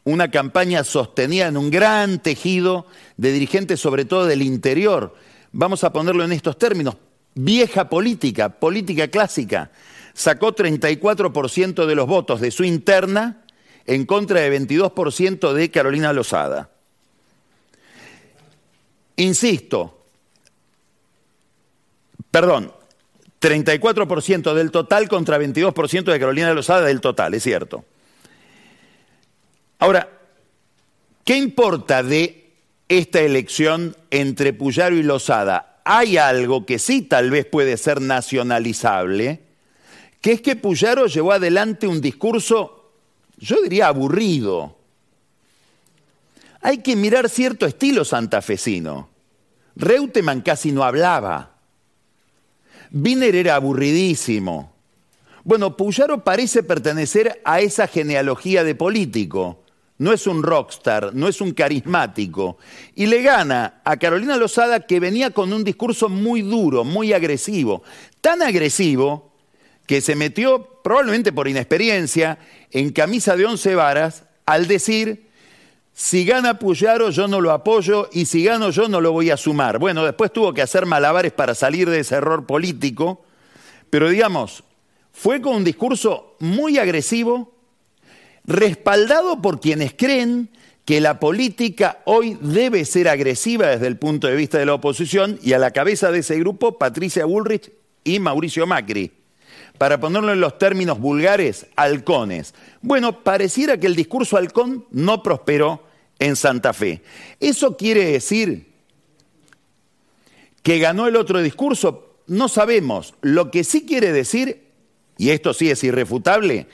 una 0.06 0.30
campaña 0.30 0.84
sostenida 0.84 1.48
en 1.48 1.56
un 1.56 1.68
gran 1.68 2.20
tejido 2.20 2.86
de 3.16 3.32
dirigentes, 3.32 3.80
sobre 3.80 4.04
todo 4.04 4.24
del 4.24 4.40
interior. 4.40 5.16
Vamos 5.50 5.82
a 5.82 5.92
ponerlo 5.92 6.24
en 6.24 6.30
estos 6.30 6.56
términos. 6.56 6.96
Vieja 7.34 7.88
política, 7.88 8.48
política 8.48 9.08
clásica. 9.08 9.72
Sacó 10.14 10.54
34% 10.54 11.86
de 11.86 11.94
los 11.96 12.06
votos 12.06 12.40
de 12.40 12.52
su 12.52 12.62
interna 12.62 13.42
en 13.84 14.06
contra 14.06 14.40
de 14.40 14.60
22% 14.60 15.52
de 15.52 15.70
Carolina 15.72 16.12
Lozada. 16.12 16.70
Insisto, 19.16 20.04
perdón, 22.30 22.72
34% 23.40 24.54
del 24.54 24.70
total 24.70 25.08
contra 25.08 25.36
22% 25.36 26.04
de 26.04 26.20
Carolina 26.20 26.54
Lozada 26.54 26.86
del 26.86 27.00
total, 27.00 27.34
es 27.34 27.42
cierto. 27.42 27.84
Ahora, 29.78 30.08
¿qué 31.24 31.36
importa 31.36 32.02
de 32.02 32.50
esta 32.88 33.20
elección 33.20 33.96
entre 34.10 34.52
Puyaro 34.52 34.96
y 34.96 35.02
Lozada? 35.02 35.80
Hay 35.84 36.16
algo 36.16 36.64
que 36.64 36.78
sí 36.78 37.02
tal 37.02 37.30
vez 37.30 37.46
puede 37.46 37.76
ser 37.76 38.00
nacionalizable, 38.00 39.40
que 40.20 40.32
es 40.32 40.40
que 40.40 40.56
Puyaro 40.56 41.06
llevó 41.06 41.32
adelante 41.32 41.86
un 41.86 42.00
discurso, 42.00 42.92
yo 43.38 43.60
diría 43.62 43.88
aburrido. 43.88 44.76
Hay 46.62 46.78
que 46.78 46.96
mirar 46.96 47.28
cierto 47.28 47.66
estilo 47.66 48.04
santafesino. 48.04 49.10
Reutemann 49.76 50.40
casi 50.40 50.72
no 50.72 50.82
hablaba. 50.82 51.52
Wiener 52.90 53.36
era 53.36 53.56
aburridísimo. 53.56 54.72
Bueno, 55.44 55.76
Puyaro 55.76 56.24
parece 56.24 56.62
pertenecer 56.62 57.40
a 57.44 57.60
esa 57.60 57.86
genealogía 57.86 58.64
de 58.64 58.74
político 58.74 59.65
no 59.98 60.12
es 60.12 60.26
un 60.26 60.42
rockstar, 60.42 61.14
no 61.14 61.28
es 61.28 61.40
un 61.40 61.52
carismático. 61.52 62.58
Y 62.94 63.06
le 63.06 63.22
gana 63.22 63.80
a 63.84 63.96
Carolina 63.96 64.36
Lozada 64.36 64.80
que 64.80 65.00
venía 65.00 65.30
con 65.30 65.52
un 65.52 65.64
discurso 65.64 66.08
muy 66.08 66.42
duro, 66.42 66.84
muy 66.84 67.12
agresivo. 67.12 67.82
Tan 68.20 68.42
agresivo 68.42 69.32
que 69.86 70.00
se 70.00 70.16
metió, 70.16 70.80
probablemente 70.82 71.32
por 71.32 71.48
inexperiencia, 71.48 72.38
en 72.70 72.90
camisa 72.90 73.36
de 73.36 73.46
once 73.46 73.74
varas 73.74 74.24
al 74.44 74.66
decir, 74.66 75.26
si 75.94 76.26
gana 76.26 76.58
Puyaro 76.58 77.08
yo 77.08 77.26
no 77.26 77.40
lo 77.40 77.52
apoyo 77.52 78.10
y 78.12 78.26
si 78.26 78.44
gano 78.44 78.68
yo 78.70 78.88
no 78.88 79.00
lo 79.00 79.12
voy 79.12 79.30
a 79.30 79.36
sumar. 79.38 79.78
Bueno, 79.78 80.04
después 80.04 80.30
tuvo 80.30 80.52
que 80.52 80.60
hacer 80.60 80.84
malabares 80.84 81.32
para 81.32 81.54
salir 81.54 81.88
de 81.88 82.00
ese 82.00 82.16
error 82.16 82.44
político, 82.44 83.24
pero 83.88 84.10
digamos, 84.10 84.62
fue 85.10 85.40
con 85.40 85.56
un 85.56 85.64
discurso 85.64 86.36
muy 86.38 86.76
agresivo, 86.76 87.55
respaldado 88.46 89.42
por 89.42 89.60
quienes 89.60 89.92
creen 89.94 90.48
que 90.84 91.00
la 91.00 91.18
política 91.18 91.98
hoy 92.04 92.38
debe 92.40 92.84
ser 92.84 93.08
agresiva 93.08 93.66
desde 93.66 93.88
el 93.88 93.98
punto 93.98 94.28
de 94.28 94.36
vista 94.36 94.58
de 94.58 94.66
la 94.66 94.74
oposición 94.74 95.38
y 95.42 95.52
a 95.52 95.58
la 95.58 95.72
cabeza 95.72 96.12
de 96.12 96.20
ese 96.20 96.38
grupo 96.38 96.78
Patricia 96.78 97.24
Bullrich 97.24 97.72
y 98.04 98.20
Mauricio 98.20 98.66
Macri. 98.66 99.12
Para 99.78 100.00
ponerlo 100.00 100.32
en 100.32 100.40
los 100.40 100.58
términos 100.58 100.98
vulgares, 100.98 101.66
halcones. 101.76 102.54
Bueno, 102.80 103.24
pareciera 103.24 103.78
que 103.78 103.88
el 103.88 103.96
discurso 103.96 104.36
halcón 104.36 104.86
no 104.90 105.22
prosperó 105.22 105.82
en 106.18 106.36
Santa 106.36 106.72
Fe. 106.72 107.02
¿Eso 107.40 107.76
quiere 107.76 108.04
decir 108.04 108.72
que 110.62 110.78
ganó 110.78 111.08
el 111.08 111.16
otro 111.16 111.42
discurso? 111.42 112.20
No 112.28 112.48
sabemos. 112.48 113.14
Lo 113.20 113.50
que 113.50 113.64
sí 113.64 113.84
quiere 113.84 114.12
decir, 114.12 114.62
y 115.18 115.30
esto 115.30 115.52
sí 115.52 115.68
es 115.68 115.82
irrefutable, 115.84 116.68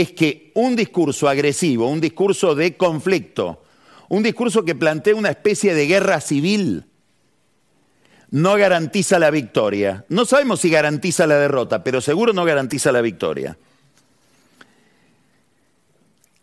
es 0.00 0.12
que 0.12 0.50
un 0.54 0.76
discurso 0.76 1.26
agresivo, 1.26 1.88
un 1.88 2.02
discurso 2.02 2.54
de 2.54 2.76
conflicto, 2.76 3.62
un 4.10 4.22
discurso 4.22 4.62
que 4.62 4.74
plantea 4.74 5.14
una 5.14 5.30
especie 5.30 5.74
de 5.74 5.86
guerra 5.86 6.20
civil, 6.20 6.84
no 8.30 8.56
garantiza 8.56 9.18
la 9.18 9.30
victoria. 9.30 10.04
No 10.10 10.26
sabemos 10.26 10.60
si 10.60 10.68
garantiza 10.68 11.26
la 11.26 11.38
derrota, 11.38 11.82
pero 11.82 12.02
seguro 12.02 12.34
no 12.34 12.44
garantiza 12.44 12.92
la 12.92 13.00
victoria. 13.00 13.56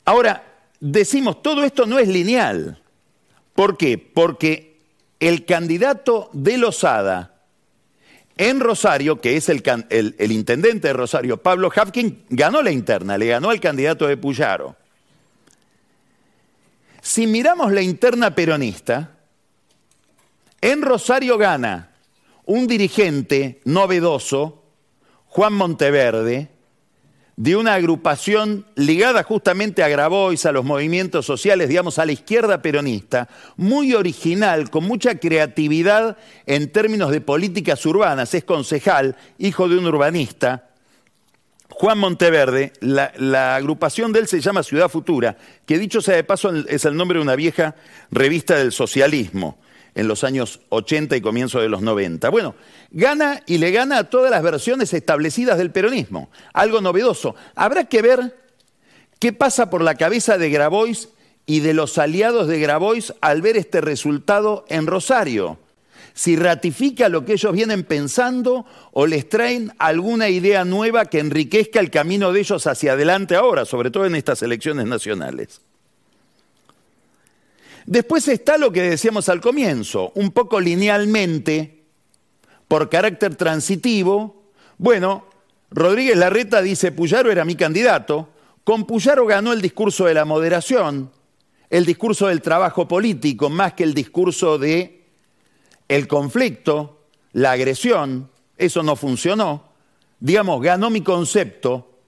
Ahora, 0.06 0.44
decimos, 0.80 1.44
todo 1.44 1.64
esto 1.64 1.86
no 1.86 2.00
es 2.00 2.08
lineal. 2.08 2.82
¿Por 3.54 3.78
qué? 3.78 4.00
Porque 4.00 4.80
el 5.20 5.46
candidato 5.46 6.32
de 6.34 6.58
Lozada 6.58 7.33
en 8.38 8.60
Rosario, 8.60 9.22
que 9.22 9.38
es 9.38 9.50
el, 9.50 9.62
intendente 10.32 10.88
de 10.88 10.94
Rosario, 10.94 11.38
Pablo 11.38 11.72
Hapkin, 11.74 12.26
ganó 12.30 12.62
la 12.62 12.72
interna, 12.72 13.18
le 13.18 13.28
ganó 13.28 13.50
al 13.50 13.60
candidato 13.60 14.08
de 14.08 14.18
Puyaro. 14.18 14.76
Si 17.02 17.28
miramos 17.28 17.72
la 17.72 17.82
interna 17.82 18.34
peronista, 18.34 19.18
en 20.62 20.82
Rosario 20.82 21.38
gana 21.38 21.92
un 22.46 22.66
dirigente 22.66 23.62
novedoso, 23.66 24.64
Juan 25.28 25.54
Monteverde, 25.54 26.50
de 27.36 27.56
una 27.56 27.74
agrupación 27.74 28.66
ligada 28.76 29.24
justamente 29.24 29.84
a 29.84 29.88
Grabois, 29.88 30.46
a 30.46 30.52
los 30.52 30.64
movimientos 30.64 31.26
sociales, 31.26 31.68
digamos, 31.68 31.98
a 31.98 32.06
la 32.06 32.12
izquierda 32.12 32.62
peronista, 32.62 33.28
muy 33.58 33.94
original, 33.94 34.70
con 34.70 34.84
mucha 34.84 35.16
creatividad 35.16 36.18
en 36.46 36.72
términos 36.72 37.12
de 37.12 37.22
políticas 37.22 37.86
urbanas, 37.86 38.34
es 38.34 38.44
concejal, 38.44 39.16
hijo 39.38 39.68
de 39.68 39.78
un 39.78 39.88
urbanista. 39.88 40.70
Juan 41.70 41.98
Monteverde, 41.98 42.72
la, 42.82 43.56
agrupación 43.56 44.14
de 44.14 44.20
él 44.20 44.28
se 44.28 44.40
llama 44.40 44.62
Ciudad 44.62 44.90
Futura, 44.90 45.36
que 45.66 45.80
dicho 45.80 46.02
sea 46.02 46.16
de 46.16 46.24
paso 46.24 46.54
es 46.54 46.86
el 46.86 46.96
nombre 46.96 47.18
de 47.18 47.24
una 47.24 47.36
vieja 47.36 47.76
revista 48.12 48.56
del 48.56 48.72
socialismo 48.72 49.58
en 49.96 50.08
los 50.08 50.24
años 50.24 50.62
80 50.70 51.16
y 51.16 51.22
comienzo 51.22 51.60
de 51.60 51.70
los 51.70 51.82
90. 51.82 52.30
Bueno, 52.30 52.56
gana 52.92 53.42
y 53.46 53.58
le 53.58 53.72
gana 53.72 54.00
a 54.00 54.10
todas 54.10 54.32
las 54.32 54.44
versiones 54.44 54.94
establecidas 54.94 55.58
del 55.58 55.72
peronismo, 55.72 56.30
algo 56.54 56.82
novedoso. 56.82 57.36
Habrá 57.56 57.86
que 57.86 58.02
ver 58.02 58.36
qué 59.20 59.34
pasa 59.34 59.70
por 59.70 59.82
la 59.82 59.96
cabeza 59.96 60.38
de 60.38 60.50
Grabois 60.50 61.10
y 61.46 61.60
de 61.60 61.74
los 61.74 61.98
aliados 61.98 62.48
de 62.48 62.60
Grabois 62.60 63.14
al 63.22 63.42
ver 63.42 63.58
este 63.58 63.82
resultado 63.82 64.66
en 64.70 64.88
Rosario. 64.88 65.60
Si 66.16 66.36
ratifica 66.36 67.10
lo 67.10 67.26
que 67.26 67.34
ellos 67.34 67.54
vienen 67.54 67.84
pensando 67.84 68.66
o 68.92 69.08
les 69.08 69.28
traen 69.30 69.74
alguna 69.80 70.30
idea 70.30 70.64
nueva 70.64 71.06
que 71.06 71.20
enriquezca 71.20 71.80
el 71.80 71.90
camino 71.90 72.32
de 72.32 72.42
ellos 72.42 72.68
hacia 72.68 72.94
adelante 72.94 73.36
ahora, 73.36 73.66
sobre 73.66 73.90
todo 73.90 74.06
en 74.06 74.16
estas 74.16 74.44
elecciones 74.44 74.86
nacionales. 74.86 75.62
Después 77.86 78.28
está 78.28 78.58
lo 78.58 78.72
que 78.72 78.82
decíamos 78.82 79.30
al 79.30 79.42
comienzo, 79.42 80.12
un 80.16 80.32
poco 80.32 80.60
linealmente, 80.60 81.84
por 82.68 82.90
carácter 82.90 83.36
transitivo. 83.36 84.44
Bueno, 84.78 85.28
Rodríguez 85.70 86.18
Larreta 86.18 86.62
dice, 86.62 86.92
Puyaro 86.92 87.32
era 87.32 87.46
mi 87.46 87.56
candidato, 87.56 88.30
con 88.64 88.86
Puyaro 88.86 89.26
ganó 89.26 89.52
el 89.52 89.62
discurso 89.62 90.06
de 90.06 90.14
la 90.14 90.26
moderación, 90.26 91.12
el 91.70 91.86
discurso 91.86 92.28
del 92.28 92.42
trabajo 92.42 92.88
político, 92.88 93.50
más 93.50 93.74
que 93.74 93.84
el 93.84 93.94
discurso 93.94 94.58
de 94.58 95.04
el 95.88 96.08
conflicto, 96.08 97.08
la 97.34 97.52
agresión, 97.52 98.30
eso 98.58 98.84
no 98.84 98.96
funcionó. 98.96 99.70
Digamos, 100.20 100.62
ganó 100.62 100.90
mi 100.90 101.02
concepto, 101.02 102.00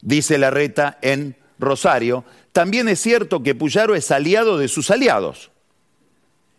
dice 0.00 0.38
Larreta 0.38 0.98
en 1.02 1.36
Rosario, 1.64 2.24
también 2.52 2.88
es 2.88 3.00
cierto 3.00 3.42
que 3.42 3.54
Puyaro 3.54 3.94
es 3.94 4.10
aliado 4.10 4.58
de 4.58 4.68
sus 4.68 4.90
aliados. 4.90 5.50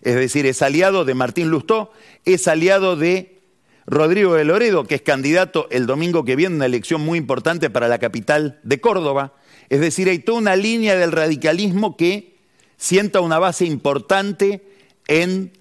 Es 0.02 0.16
decir, 0.16 0.46
es 0.46 0.62
aliado 0.62 1.06
de 1.06 1.14
Martín 1.14 1.50
Lustó, 1.50 1.92
es 2.26 2.48
aliado 2.48 2.96
de 2.96 3.40
Rodrigo 3.88 4.34
de 4.34 4.46
Loredo, 4.46 4.86
que 4.86 4.96
es 4.96 5.02
candidato 5.02 5.68
el 5.72 5.86
domingo 5.86 6.26
que 6.26 6.36
viene, 6.36 6.56
una 6.56 6.66
elección 6.66 7.02
muy 7.02 7.18
importante 7.18 7.70
para 7.70 7.88
la 7.88 8.00
capital 8.00 8.60
de 8.64 8.82
Córdoba. 8.82 9.34
Es 9.70 9.80
decir, 9.80 10.10
hay 10.10 10.20
toda 10.20 10.40
una 10.40 10.56
línea 10.56 10.96
del 10.96 11.12
radicalismo 11.12 11.96
que 11.98 12.36
sienta 12.78 13.22
una 13.22 13.40
base 13.40 13.66
importante 13.66 14.64
en 15.08 15.54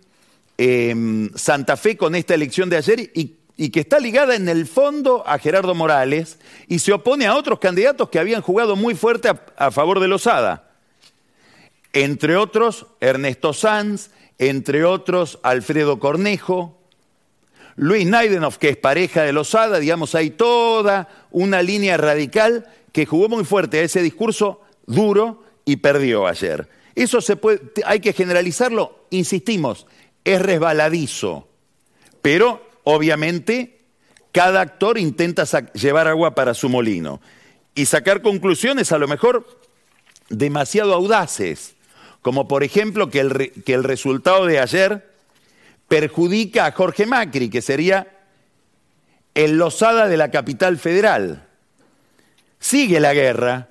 em, 0.58 1.30
Santa 1.34 1.76
Fe 1.76 1.96
con 1.96 2.14
esta 2.14 2.34
elección 2.34 2.70
de 2.70 2.76
ayer 2.76 3.10
y 3.14 3.36
y 3.56 3.70
que 3.70 3.80
está 3.80 4.00
ligada 4.00 4.34
en 4.34 4.48
el 4.48 4.66
fondo 4.66 5.22
a 5.26 5.38
Gerardo 5.38 5.74
Morales 5.74 6.38
y 6.66 6.80
se 6.80 6.92
opone 6.92 7.26
a 7.26 7.36
otros 7.36 7.60
candidatos 7.60 8.08
que 8.08 8.18
habían 8.18 8.42
jugado 8.42 8.76
muy 8.76 8.94
fuerte 8.94 9.30
a, 9.56 9.70
favor 9.70 10.00
de 10.00 10.08
Lozada. 10.08 10.72
entre 11.92 12.36
otros 12.36 12.86
Ernesto 13.00 13.52
Sanz, 13.52 14.10
entre 14.38 14.84
otros 14.84 15.38
Alfredo 15.42 16.00
Cornejo, 16.00 16.80
Luis 17.76 18.06
Naidenov, 18.06 18.58
que 18.58 18.70
es 18.70 18.76
pareja 18.76 19.22
de 19.22 19.32
Lozada, 19.32 19.78
digamos, 19.78 20.14
hay 20.14 20.30
toda 20.30 21.08
una 21.30 21.62
línea 21.62 21.96
radical 21.96 22.66
que 22.92 23.06
jugó 23.06 23.28
muy 23.28 23.44
fuerte 23.44 23.80
a 23.80 23.82
ese 23.82 24.02
discurso 24.02 24.60
duro 24.86 25.42
y 25.64 25.76
perdió 25.76 26.26
ayer. 26.26 26.68
Eso 26.94 27.20
se 27.20 27.36
puede, 27.36 27.60
hay 27.84 28.00
que 28.00 28.12
generalizarlo, 28.12 29.06
insistimos, 29.10 29.86
es 30.24 30.40
resbaladizo, 30.40 31.48
pero 32.22 32.73
obviamente 32.84 33.80
cada 34.32 34.60
actor 34.60 34.98
intenta 34.98 35.44
llevar 35.72 36.08
agua 36.08 36.34
para 36.34 36.54
su 36.54 36.68
molino 36.68 37.20
y 37.74 37.86
sacar 37.86 38.22
conclusiones 38.22 38.92
a 38.92 38.98
lo 38.98 39.08
mejor 39.08 39.60
demasiado 40.28 40.94
audaces, 40.94 41.74
como 42.22 42.48
por 42.48 42.62
ejemplo 42.62 43.10
que 43.10 43.20
el, 43.20 43.52
que 43.64 43.74
el 43.74 43.84
resultado 43.84 44.46
de 44.46 44.60
ayer 44.60 45.10
perjudica 45.88 46.66
a 46.66 46.72
Jorge 46.72 47.06
Macri, 47.06 47.50
que 47.50 47.62
sería 47.62 48.08
el 49.34 49.58
losada 49.58 50.08
de 50.08 50.16
la 50.16 50.30
capital 50.30 50.78
federal. 50.78 51.46
Sigue 52.58 53.00
la 53.00 53.12
guerra 53.12 53.68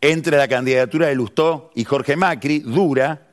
entre 0.00 0.36
la 0.36 0.48
candidatura 0.48 1.06
de 1.06 1.14
Lustó 1.14 1.70
y 1.74 1.84
Jorge 1.84 2.16
Macri, 2.16 2.60
dura. 2.60 3.28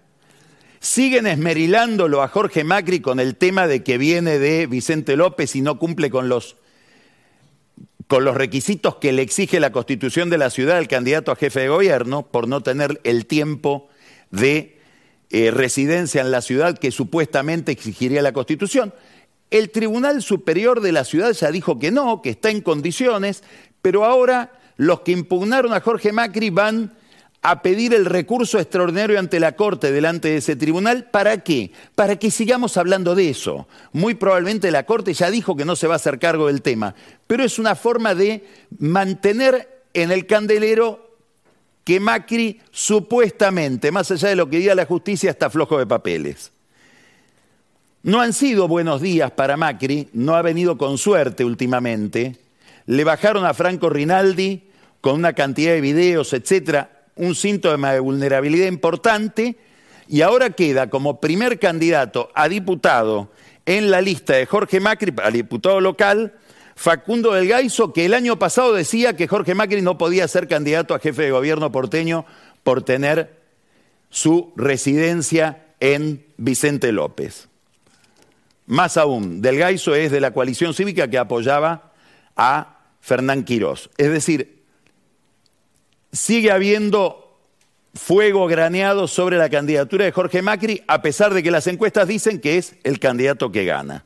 Siguen 0.80 1.28
esmerilándolo 1.28 2.22
a 2.22 2.30
Jorge 2.30 2.64
Macri 2.64 3.02
con 3.02 3.20
el 3.20 3.36
tema 3.36 3.68
de 3.68 3.84
que 3.84 3.98
viene 3.98 4.40
de 4.40 4.66
Vicente 4.66 5.18
López 5.18 5.56
y 5.56 5.62
no 5.62 5.78
cumple 5.78 6.10
con 6.10 6.30
los, 6.30 6.56
con 8.08 8.24
los 8.24 8.36
requisitos 8.36 8.96
que 8.96 9.12
le 9.12 9.22
exige 9.22 9.60
la 9.60 9.74
constitución 9.74 10.30
de 10.30 10.38
la 10.38 10.50
ciudad 10.50 10.78
al 10.78 10.88
candidato 10.88 11.32
a 11.32 11.36
jefe 11.36 11.62
de 11.62 11.70
gobierno 11.70 12.24
por 12.24 12.48
no 12.48 12.62
tener 12.62 13.02
el 13.04 13.26
tiempo 13.26 13.90
de 14.32 14.80
eh, 15.32 15.52
residencia 15.52 16.22
en 16.22 16.32
la 16.32 16.42
ciudad 16.42 16.78
que 16.78 16.92
supuestamente 16.92 17.72
exigiría 17.72 18.22
la 18.22 18.34
Constitución. 18.34 18.94
El 19.52 19.70
Tribunal 19.72 20.24
Superior 20.24 20.80
de 20.82 20.92
la 20.92 21.04
ciudad 21.04 21.34
ya 21.34 21.52
dijo 21.52 21.78
que 21.78 21.92
no, 21.92 22.22
que 22.22 22.32
está 22.32 22.50
en 22.50 22.62
condiciones, 22.62 23.44
pero 23.82 24.06
ahora 24.06 24.54
los 24.78 25.02
que 25.02 25.12
impugnaron 25.12 25.74
a 25.74 25.82
Jorge 25.82 26.14
Macri 26.14 26.50
van 26.52 26.94
a 27.42 27.62
pedir 27.62 27.94
el 27.94 28.06
recurso 28.06 28.60
extraordinario 28.60 29.18
ante 29.18 29.40
la 29.40 29.54
Corte 29.54 29.92
delante 29.92 30.30
de 30.30 30.38
ese 30.38 30.56
tribunal. 30.56 31.10
¿Para 31.10 31.38
qué? 31.38 31.72
Para 31.96 32.18
que 32.18 32.32
sigamos 32.32 32.76
hablando 32.78 33.16
de 33.16 33.30
eso. 33.30 33.68
Muy 33.94 34.16
probablemente 34.16 34.72
la 34.72 34.86
Corte 34.86 35.14
ya 35.14 35.32
dijo 35.32 35.56
que 35.56 35.66
no 35.66 35.76
se 35.76 35.88
va 35.88 35.94
a 35.94 35.98
hacer 35.98 36.20
cargo 36.20 36.48
del 36.48 36.62
tema, 36.62 36.96
pero 37.28 37.44
es 37.44 37.58
una 37.60 37.76
forma 37.76 38.14
de 38.14 38.46
mantener 38.78 39.84
en 39.94 40.12
el 40.12 40.26
candelero 40.26 41.18
que 41.84 42.00
Macri 42.00 42.60
supuestamente, 42.72 43.92
más 43.92 44.12
allá 44.12 44.30
de 44.30 44.36
lo 44.36 44.50
que 44.50 44.58
diga 44.58 44.76
la 44.76 44.86
justicia, 44.86 45.32
está 45.32 45.50
flojo 45.50 45.80
de 45.80 45.88
papeles. 45.88 46.52
No 48.04 48.22
han 48.22 48.34
sido 48.34 48.68
buenos 48.68 49.02
días 49.02 49.32
para 49.32 49.58
Macri, 49.58 50.10
no 50.14 50.36
ha 50.36 50.42
venido 50.42 50.78
con 50.78 50.98
suerte 50.98 51.44
últimamente. 51.44 52.38
Le 52.86 53.04
bajaron 53.04 53.46
a 53.46 53.54
Franco 53.54 53.90
Rinaldi 53.90 54.64
con 55.02 55.16
una 55.16 55.34
cantidad 55.34 55.74
de 55.74 55.82
videos, 55.82 56.34
etcétera, 56.34 56.99
un 57.20 57.36
síntoma 57.36 57.94
de 57.94 58.00
vulnerabilidad 58.00 58.68
importante, 58.68 59.58
y 60.08 60.22
ahora 60.22 60.50
queda 60.50 60.90
como 60.90 61.20
primer 61.20 61.60
candidato 61.60 62.32
a 62.34 62.50
diputado 62.50 63.30
en 63.66 63.92
la 63.92 64.02
lista 64.02 64.34
de 64.34 64.48
Jorge 64.48 64.80
Macri, 64.80 65.14
al 65.22 65.34
diputado 65.34 65.80
local, 65.82 66.34
Facundo 66.76 67.34
del 67.34 67.48
Gaiso, 67.48 67.92
que 67.92 68.06
el 68.06 68.14
año 68.14 68.40
pasado 68.40 68.74
decía 68.74 69.16
que 69.16 69.28
Jorge 69.28 69.54
Macri 69.54 69.82
no 69.82 69.98
podía 69.98 70.28
ser 70.28 70.48
candidato 70.48 70.96
a 70.96 71.00
jefe 71.00 71.24
de 71.24 71.32
gobierno 71.32 71.72
porteño 71.72 72.26
por 72.64 72.84
tener 72.84 73.38
su 74.10 74.54
residencia 74.56 75.66
en 75.82 76.26
Vicente 76.38 76.92
López. 76.94 77.50
Más 78.66 78.96
aún, 78.98 79.42
Del 79.42 79.58
Gaiso 79.58 79.94
es 79.94 80.10
de 80.10 80.22
la 80.22 80.32
coalición 80.32 80.74
cívica 80.74 81.10
que 81.10 81.18
apoyaba 81.18 81.92
a 82.38 82.80
Fernán 83.02 83.44
Quirós. 83.44 83.90
Es 83.98 84.10
decir, 84.10 84.59
sigue 86.12 86.52
habiendo 86.52 87.38
fuego 87.94 88.48
graneado 88.48 89.08
sobre 89.08 89.38
la 89.38 89.50
candidatura 89.50 90.06
de 90.06 90.12
Jorge 90.12 90.42
Macri, 90.42 90.84
a 90.88 91.02
pesar 91.02 91.34
de 91.34 91.44
que 91.44 91.52
las 91.52 91.68
encuestas 91.68 92.08
dicen 92.08 92.40
que 92.40 92.58
es 92.58 92.76
el 92.84 93.00
candidato 93.00 93.52
que 93.52 93.66
gana. 93.66 94.06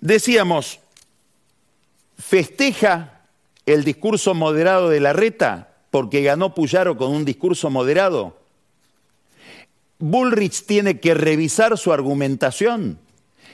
Decíamos, 0.00 0.80
festeja 2.18 3.20
el 3.66 3.84
discurso 3.84 4.34
moderado 4.34 4.88
de 4.88 5.00
la 5.00 5.12
reta 5.12 5.76
porque 5.90 6.22
ganó 6.22 6.54
Puyaro 6.54 6.96
con 6.96 7.12
un 7.12 7.24
discurso 7.24 7.70
moderado. 7.70 8.38
Bullrich 9.98 10.64
tiene 10.66 10.98
que 10.98 11.14
revisar 11.14 11.78
su 11.78 11.92
argumentación, 11.92 12.98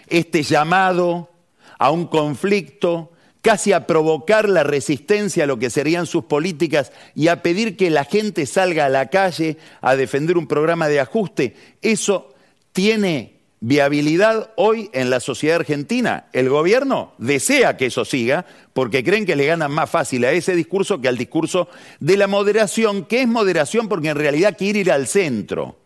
este 0.06 0.42
llamado 0.42 1.30
a 1.78 1.90
un 1.90 2.06
conflicto, 2.06 3.12
casi 3.48 3.72
a 3.72 3.86
provocar 3.86 4.46
la 4.46 4.62
resistencia 4.62 5.44
a 5.44 5.46
lo 5.46 5.58
que 5.58 5.70
serían 5.70 6.04
sus 6.04 6.24
políticas 6.24 6.92
y 7.14 7.28
a 7.28 7.42
pedir 7.42 7.78
que 7.78 7.88
la 7.88 8.04
gente 8.04 8.44
salga 8.44 8.84
a 8.84 8.90
la 8.90 9.06
calle 9.06 9.56
a 9.80 9.96
defender 9.96 10.36
un 10.36 10.46
programa 10.46 10.86
de 10.86 11.00
ajuste. 11.00 11.56
Eso 11.80 12.34
tiene 12.72 13.38
viabilidad 13.60 14.50
hoy 14.56 14.90
en 14.92 15.08
la 15.08 15.18
sociedad 15.20 15.60
argentina. 15.60 16.26
El 16.34 16.50
gobierno 16.50 17.14
desea 17.16 17.78
que 17.78 17.86
eso 17.86 18.04
siga 18.04 18.44
porque 18.74 19.02
creen 19.02 19.24
que 19.24 19.34
le 19.34 19.46
ganan 19.46 19.72
más 19.72 19.88
fácil 19.88 20.26
a 20.26 20.32
ese 20.32 20.54
discurso 20.54 21.00
que 21.00 21.08
al 21.08 21.16
discurso 21.16 21.68
de 22.00 22.18
la 22.18 22.26
moderación, 22.26 23.06
que 23.06 23.22
es 23.22 23.28
moderación 23.28 23.88
porque 23.88 24.10
en 24.10 24.18
realidad 24.18 24.58
quiere 24.58 24.80
ir 24.80 24.92
al 24.92 25.06
centro. 25.06 25.78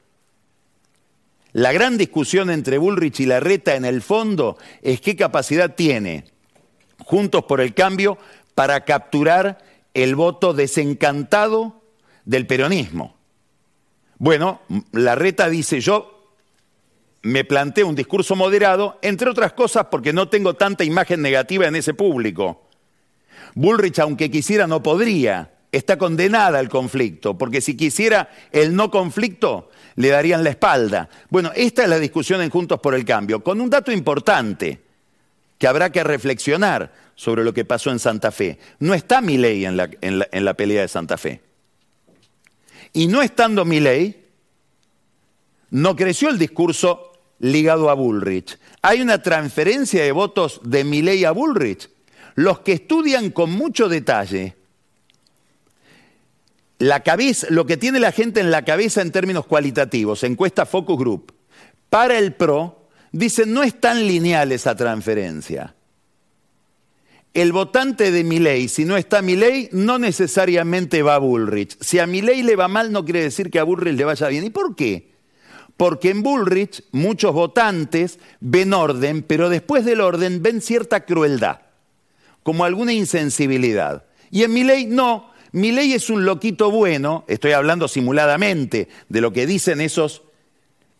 La 1.52 1.70
gran 1.70 1.96
discusión 1.96 2.50
entre 2.50 2.78
Bullrich 2.78 3.20
y 3.20 3.26
Larreta 3.26 3.76
en 3.76 3.84
el 3.84 4.02
fondo 4.02 4.58
es 4.82 5.00
qué 5.00 5.14
capacidad 5.14 5.76
tiene 5.76 6.31
Juntos 7.04 7.44
por 7.44 7.60
el 7.60 7.74
Cambio 7.74 8.18
para 8.54 8.84
capturar 8.84 9.58
el 9.94 10.14
voto 10.14 10.54
desencantado 10.54 11.82
del 12.24 12.46
peronismo. 12.46 13.16
Bueno, 14.18 14.60
Larreta 14.92 15.48
dice 15.48 15.80
yo 15.80 16.12
me 17.22 17.44
planteo 17.44 17.86
un 17.86 17.94
discurso 17.94 18.34
moderado, 18.34 18.98
entre 19.00 19.30
otras 19.30 19.52
cosas 19.52 19.86
porque 19.90 20.12
no 20.12 20.28
tengo 20.28 20.54
tanta 20.54 20.84
imagen 20.84 21.22
negativa 21.22 21.66
en 21.66 21.76
ese 21.76 21.94
público. 21.94 22.68
Bullrich, 23.54 23.98
aunque 24.00 24.30
quisiera, 24.30 24.66
no 24.66 24.82
podría. 24.82 25.52
Está 25.70 25.96
condenada 25.96 26.58
al 26.58 26.68
conflicto, 26.68 27.38
porque 27.38 27.60
si 27.62 27.76
quisiera 27.76 28.28
el 28.50 28.76
no 28.76 28.90
conflicto, 28.90 29.70
le 29.96 30.08
darían 30.08 30.44
la 30.44 30.50
espalda. 30.50 31.08
Bueno, 31.30 31.50
esta 31.54 31.84
es 31.84 31.88
la 31.88 31.98
discusión 31.98 32.42
en 32.42 32.50
Juntos 32.50 32.78
por 32.80 32.94
el 32.94 33.04
Cambio, 33.04 33.42
con 33.42 33.60
un 33.60 33.70
dato 33.70 33.90
importante 33.90 34.80
que 35.62 35.68
habrá 35.68 35.92
que 35.92 36.02
reflexionar 36.02 36.92
sobre 37.14 37.44
lo 37.44 37.54
que 37.54 37.64
pasó 37.64 37.92
en 37.92 38.00
Santa 38.00 38.32
Fe. 38.32 38.58
No 38.80 38.94
está 38.94 39.20
mi 39.20 39.38
ley 39.38 39.64
en 39.64 39.76
la, 39.76 39.88
en 40.00 40.44
la 40.44 40.54
pelea 40.54 40.82
de 40.82 40.88
Santa 40.88 41.16
Fe. 41.16 41.40
Y 42.92 43.06
no 43.06 43.22
estando 43.22 43.64
mi 43.64 43.78
ley, 43.78 44.26
no 45.70 45.94
creció 45.94 46.30
el 46.30 46.38
discurso 46.40 47.12
ligado 47.38 47.90
a 47.90 47.94
Bullrich. 47.94 48.58
Hay 48.82 49.02
una 49.02 49.22
transferencia 49.22 50.02
de 50.02 50.10
votos 50.10 50.60
de 50.64 50.82
Milley 50.82 51.24
a 51.24 51.30
Bullrich. 51.30 51.88
Los 52.34 52.58
que 52.58 52.72
estudian 52.72 53.30
con 53.30 53.52
mucho 53.52 53.88
detalle 53.88 54.56
la 56.78 57.04
cabeza, 57.04 57.46
lo 57.50 57.66
que 57.66 57.76
tiene 57.76 58.00
la 58.00 58.10
gente 58.10 58.40
en 58.40 58.50
la 58.50 58.64
cabeza 58.64 59.00
en 59.00 59.12
términos 59.12 59.46
cualitativos, 59.46 60.24
encuesta 60.24 60.66
Focus 60.66 60.98
Group, 60.98 61.32
para 61.88 62.18
el 62.18 62.34
PRO, 62.34 62.81
dicen 63.12 63.52
no 63.52 63.62
es 63.62 63.78
tan 63.80 64.06
lineal 64.06 64.52
esa 64.52 64.74
transferencia. 64.74 65.74
El 67.34 67.52
votante 67.52 68.10
de 68.10 68.24
Milei, 68.24 68.68
si 68.68 68.84
no 68.84 68.98
está 68.98 69.22
Milei, 69.22 69.70
no 69.72 69.98
necesariamente 69.98 71.02
va 71.02 71.14
a 71.14 71.18
Bullrich. 71.18 71.78
Si 71.80 71.98
a 71.98 72.06
Milei 72.06 72.42
le 72.42 72.56
va 72.56 72.68
mal, 72.68 72.92
no 72.92 73.04
quiere 73.04 73.22
decir 73.22 73.50
que 73.50 73.58
a 73.58 73.62
Bullrich 73.62 73.96
le 73.96 74.04
vaya 74.04 74.28
bien. 74.28 74.44
¿Y 74.44 74.50
por 74.50 74.76
qué? 74.76 75.12
Porque 75.78 76.10
en 76.10 76.22
Bullrich 76.22 76.84
muchos 76.92 77.32
votantes 77.32 78.18
ven 78.40 78.74
orden, 78.74 79.22
pero 79.22 79.48
después 79.48 79.86
del 79.86 80.02
orden 80.02 80.42
ven 80.42 80.60
cierta 80.60 81.06
crueldad, 81.06 81.60
como 82.42 82.66
alguna 82.66 82.92
insensibilidad. 82.92 84.04
Y 84.30 84.42
en 84.42 84.52
mi 84.52 84.64
ley 84.64 84.86
no. 84.86 85.32
Mi 85.52 85.72
ley 85.72 85.94
es 85.94 86.10
un 86.10 86.24
loquito 86.24 86.70
bueno, 86.70 87.24
estoy 87.28 87.52
hablando 87.52 87.88
simuladamente 87.88 88.88
de 89.08 89.20
lo 89.20 89.32
que 89.32 89.46
dicen 89.46 89.80
esos 89.80 90.22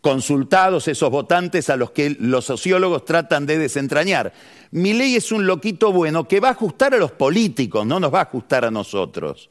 consultados, 0.03 0.89
esos 0.89 1.11
votantes 1.11 1.71
a 1.71 1.77
los 1.77 1.93
que 1.93 2.17
los 2.19 2.45
sociólogos 2.45 3.05
tratan 3.05 3.47
de 3.47 3.57
desentrañar. 3.57 4.35
Mi 4.73 4.93
ley 4.93 5.15
es 5.15 5.33
un 5.33 5.47
loquito 5.47 5.93
bueno 5.93 6.27
que 6.29 6.41
va 6.41 6.49
a 6.49 6.53
ajustar 6.53 6.93
a 6.93 6.99
los 6.99 7.13
políticos, 7.13 7.87
no 7.87 8.01
nos 8.01 8.13
va 8.13 8.19
a 8.19 8.25
ajustar 8.25 8.65
a 8.65 8.71
nosotros. 8.71 9.49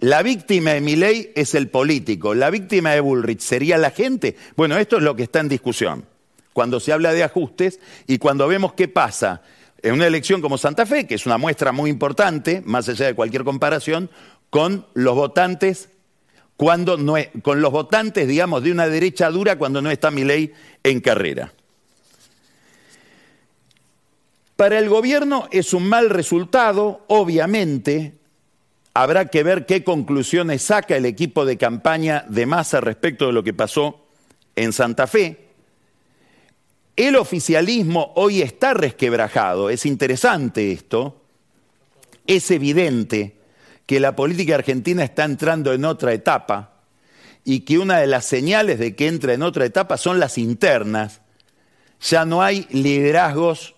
La 0.00 0.22
víctima 0.22 0.72
de 0.72 0.80
mi 0.80 0.96
ley 0.96 1.32
es 1.36 1.54
el 1.54 1.68
político, 1.68 2.34
la 2.34 2.50
víctima 2.50 2.90
de 2.90 3.00
Bullrich 3.00 3.40
sería 3.40 3.78
la 3.78 3.90
gente. 3.90 4.36
Bueno, 4.56 4.76
esto 4.76 4.96
es 4.96 5.04
lo 5.04 5.14
que 5.14 5.22
está 5.22 5.38
en 5.38 5.48
discusión. 5.48 6.04
Cuando 6.52 6.80
se 6.80 6.92
habla 6.92 7.12
de 7.12 7.22
ajustes 7.22 7.78
y 8.08 8.18
cuando 8.18 8.48
vemos 8.48 8.74
qué 8.74 8.88
pasa 8.88 9.42
en 9.80 9.94
una 9.94 10.08
elección 10.08 10.40
como 10.40 10.58
Santa 10.58 10.86
Fe, 10.86 11.06
que 11.06 11.14
es 11.14 11.26
una 11.26 11.38
muestra 11.38 11.70
muy 11.70 11.88
importante, 11.88 12.62
más 12.64 12.88
allá 12.88 13.06
de 13.06 13.14
cualquier 13.14 13.44
comparación, 13.44 14.10
con 14.50 14.86
los 14.94 15.14
votantes 15.14 15.90
cuando 16.56 16.96
no 16.96 17.16
con 17.42 17.60
los 17.60 17.72
votantes, 17.72 18.28
digamos, 18.28 18.62
de 18.62 18.72
una 18.72 18.88
derecha 18.88 19.30
dura 19.30 19.56
cuando 19.56 19.82
no 19.82 19.90
está 19.90 20.10
mi 20.10 20.24
ley 20.24 20.52
en 20.82 21.00
carrera. 21.00 21.52
Para 24.56 24.78
el 24.78 24.88
gobierno 24.88 25.48
es 25.50 25.74
un 25.74 25.88
mal 25.88 26.10
resultado, 26.10 27.04
obviamente. 27.08 28.14
Habrá 28.94 29.26
que 29.26 29.42
ver 29.42 29.66
qué 29.66 29.82
conclusiones 29.82 30.62
saca 30.62 30.96
el 30.96 31.06
equipo 31.06 31.44
de 31.44 31.58
campaña 31.58 32.24
de 32.28 32.46
Massa 32.46 32.80
respecto 32.80 33.26
de 33.26 33.32
lo 33.32 33.42
que 33.42 33.52
pasó 33.52 34.06
en 34.54 34.72
Santa 34.72 35.08
Fe. 35.08 35.48
El 36.94 37.16
oficialismo 37.16 38.12
hoy 38.14 38.42
está 38.42 38.72
resquebrajado, 38.72 39.68
es 39.68 39.84
interesante 39.84 40.70
esto, 40.70 41.20
es 42.28 42.48
evidente 42.52 43.34
que 43.86 44.00
la 44.00 44.16
política 44.16 44.54
argentina 44.54 45.04
está 45.04 45.24
entrando 45.24 45.72
en 45.72 45.84
otra 45.84 46.12
etapa 46.12 46.74
y 47.44 47.60
que 47.60 47.78
una 47.78 47.98
de 47.98 48.06
las 48.06 48.24
señales 48.24 48.78
de 48.78 48.96
que 48.96 49.06
entra 49.06 49.34
en 49.34 49.42
otra 49.42 49.66
etapa 49.66 49.96
son 49.96 50.18
las 50.18 50.38
internas. 50.38 51.20
Ya 52.00 52.24
no 52.24 52.42
hay 52.42 52.66
liderazgos 52.70 53.74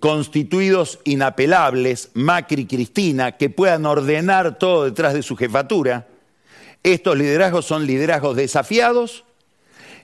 constituidos 0.00 0.98
inapelables, 1.04 2.10
Macri, 2.14 2.66
Cristina, 2.66 3.32
que 3.32 3.50
puedan 3.50 3.86
ordenar 3.86 4.58
todo 4.58 4.84
detrás 4.84 5.14
de 5.14 5.22
su 5.22 5.36
jefatura. 5.36 6.08
Estos 6.82 7.16
liderazgos 7.16 7.66
son 7.66 7.86
liderazgos 7.86 8.36
desafiados 8.36 9.24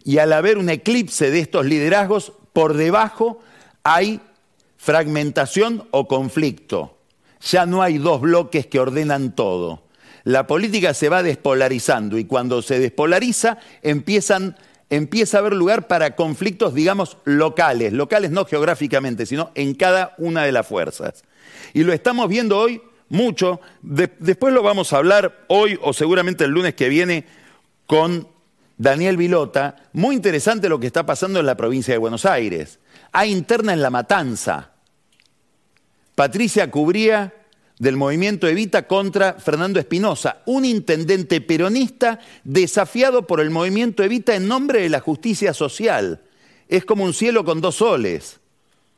y 0.05 0.19
al 0.19 0.33
haber 0.33 0.59
un 0.59 0.71
eclipse 0.71 1.31
de 1.31 1.41
estos 1.41 1.67
liderazgos, 1.67 2.33
por 2.53 2.75
debajo 2.75 3.41
hay 3.83 4.21
fragmentación 4.77 5.89
o 5.91 6.07
conflicto. 6.07 6.98
Ya 7.41 7.67
no 7.67 7.83
hay 7.83 7.99
dos 7.99 8.21
bloques 8.21 8.67
que 8.67 8.81
ordenan 8.81 9.35
todo. 9.35 9.83
La 10.25 10.47
política 10.47 10.95
se 10.95 11.09
va 11.09 11.23
despolarizando 11.23 12.19
y 12.19 12.25
cuando 12.25 12.63
se 12.63 12.79
despolariza 12.79 13.59
empiezan 13.83 14.57
empieza 14.91 15.37
a 15.37 15.41
haber 15.41 15.53
lugar 15.53 15.87
para 15.87 16.17
conflictos, 16.17 16.75
digamos, 16.75 17.19
locales, 17.25 17.93
locales 17.93 18.31
no 18.31 18.45
geográficamente, 18.47 19.27
sino 19.27 19.51
en 19.55 19.75
cada 19.75 20.15
una 20.19 20.45
de 20.45 20.53
las 20.53 20.67
fuerzas. 20.67 21.25
Y 21.75 21.85
lo 21.85 21.93
estamos 21.93 22.29
viendo 22.29 22.59
hoy 22.59 22.81
mucho, 23.11 23.61
después 23.83 24.53
lo 24.53 24.63
vamos 24.63 24.93
a 24.93 24.99
hablar 24.99 25.45
hoy 25.49 25.79
o 25.83 25.93
seguramente 25.93 26.45
el 26.45 26.51
lunes 26.51 26.75
que 26.75 26.89
viene 26.89 27.25
con 27.87 28.29
Daniel 28.77 29.17
Vilota, 29.17 29.77
muy 29.93 30.15
interesante 30.15 30.69
lo 30.69 30.79
que 30.79 30.87
está 30.87 31.05
pasando 31.05 31.41
en 31.41 31.47
la 31.47 31.57
provincia 31.57 31.93
de 31.93 31.99
Buenos 31.99 32.25
Aires. 32.25 32.79
Hay 33.13 33.33
interna 33.33 33.73
en 33.73 33.83
La 33.83 33.91
Matanza. 33.91 34.73
Patricia 36.19 36.69
Cubría 36.69 37.33
del 37.79 37.97
movimiento 37.97 38.49
Evita 38.49 38.89
contra 38.89 39.35
Fernando 39.35 39.79
Espinosa, 39.79 40.43
un 40.47 40.65
intendente 40.65 41.41
peronista 41.41 42.19
desafiado 42.43 43.25
por 43.25 43.39
el 43.39 43.51
movimiento 43.51 44.03
Evita 44.03 44.35
en 44.35 44.49
nombre 44.49 44.83
de 44.83 44.89
la 44.89 44.99
justicia 44.99 45.55
social. 45.55 46.21
Es 46.69 46.85
como 46.85 47.05
un 47.05 47.15
cielo 47.15 47.45
con 47.45 47.61
dos 47.61 47.77
soles. 47.77 48.41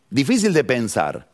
Difícil 0.09 0.55
de 0.55 0.65
pensar. 0.65 1.29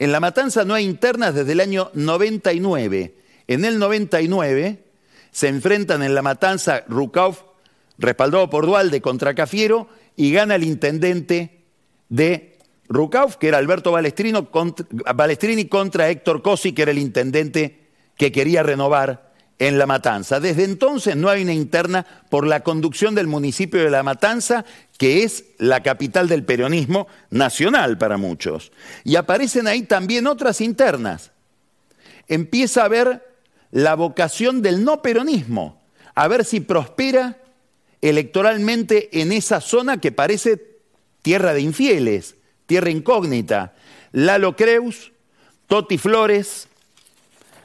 En 0.00 0.10
La 0.10 0.18
Matanza 0.18 0.64
no 0.64 0.74
hay 0.74 0.84
internas 0.84 1.36
desde 1.36 1.52
el 1.52 1.60
año 1.60 1.92
99. 1.94 3.14
En 3.46 3.64
el 3.64 3.78
99 3.78 4.82
se 5.30 5.46
enfrentan 5.46 6.02
en 6.02 6.16
La 6.16 6.22
Matanza 6.22 6.82
Rukauf, 6.88 7.42
respaldado 7.96 8.50
por 8.50 8.66
Dualde, 8.66 9.00
contra 9.00 9.36
Cafiero, 9.36 9.88
y 10.16 10.32
gana 10.32 10.56
el 10.56 10.64
intendente 10.64 11.60
de 12.08 12.57
Rucauf, 12.88 13.36
que 13.36 13.48
era 13.48 13.58
Alberto 13.58 13.92
Balestrini 13.92 15.64
contra 15.66 16.08
Héctor 16.08 16.42
Cosi, 16.42 16.72
que 16.72 16.82
era 16.82 16.90
el 16.90 16.98
intendente 16.98 17.88
que 18.16 18.32
quería 18.32 18.62
renovar 18.62 19.32
en 19.58 19.78
La 19.78 19.86
Matanza. 19.86 20.40
Desde 20.40 20.64
entonces 20.64 21.16
no 21.16 21.28
hay 21.28 21.42
una 21.42 21.52
interna 21.52 22.06
por 22.30 22.46
la 22.46 22.60
conducción 22.60 23.14
del 23.14 23.26
municipio 23.26 23.82
de 23.82 23.90
La 23.90 24.02
Matanza, 24.02 24.64
que 24.96 25.24
es 25.24 25.44
la 25.58 25.82
capital 25.82 26.28
del 26.28 26.44
peronismo 26.44 27.08
nacional 27.30 27.98
para 27.98 28.16
muchos. 28.16 28.72
Y 29.04 29.16
aparecen 29.16 29.66
ahí 29.66 29.82
también 29.82 30.26
otras 30.26 30.60
internas. 30.60 31.32
Empieza 32.28 32.82
a 32.82 32.86
haber 32.86 33.26
la 33.70 33.94
vocación 33.94 34.62
del 34.62 34.84
no 34.84 35.02
peronismo, 35.02 35.82
a 36.14 36.28
ver 36.28 36.44
si 36.44 36.60
prospera 36.60 37.38
electoralmente 38.00 39.20
en 39.20 39.32
esa 39.32 39.60
zona 39.60 40.00
que 40.00 40.12
parece 40.12 40.78
tierra 41.22 41.52
de 41.52 41.60
infieles 41.60 42.36
Tierra 42.68 42.90
Incógnita, 42.90 43.72
Lalo 44.12 44.54
Creus, 44.54 45.10
Toti 45.66 45.96
Flores, 45.96 46.68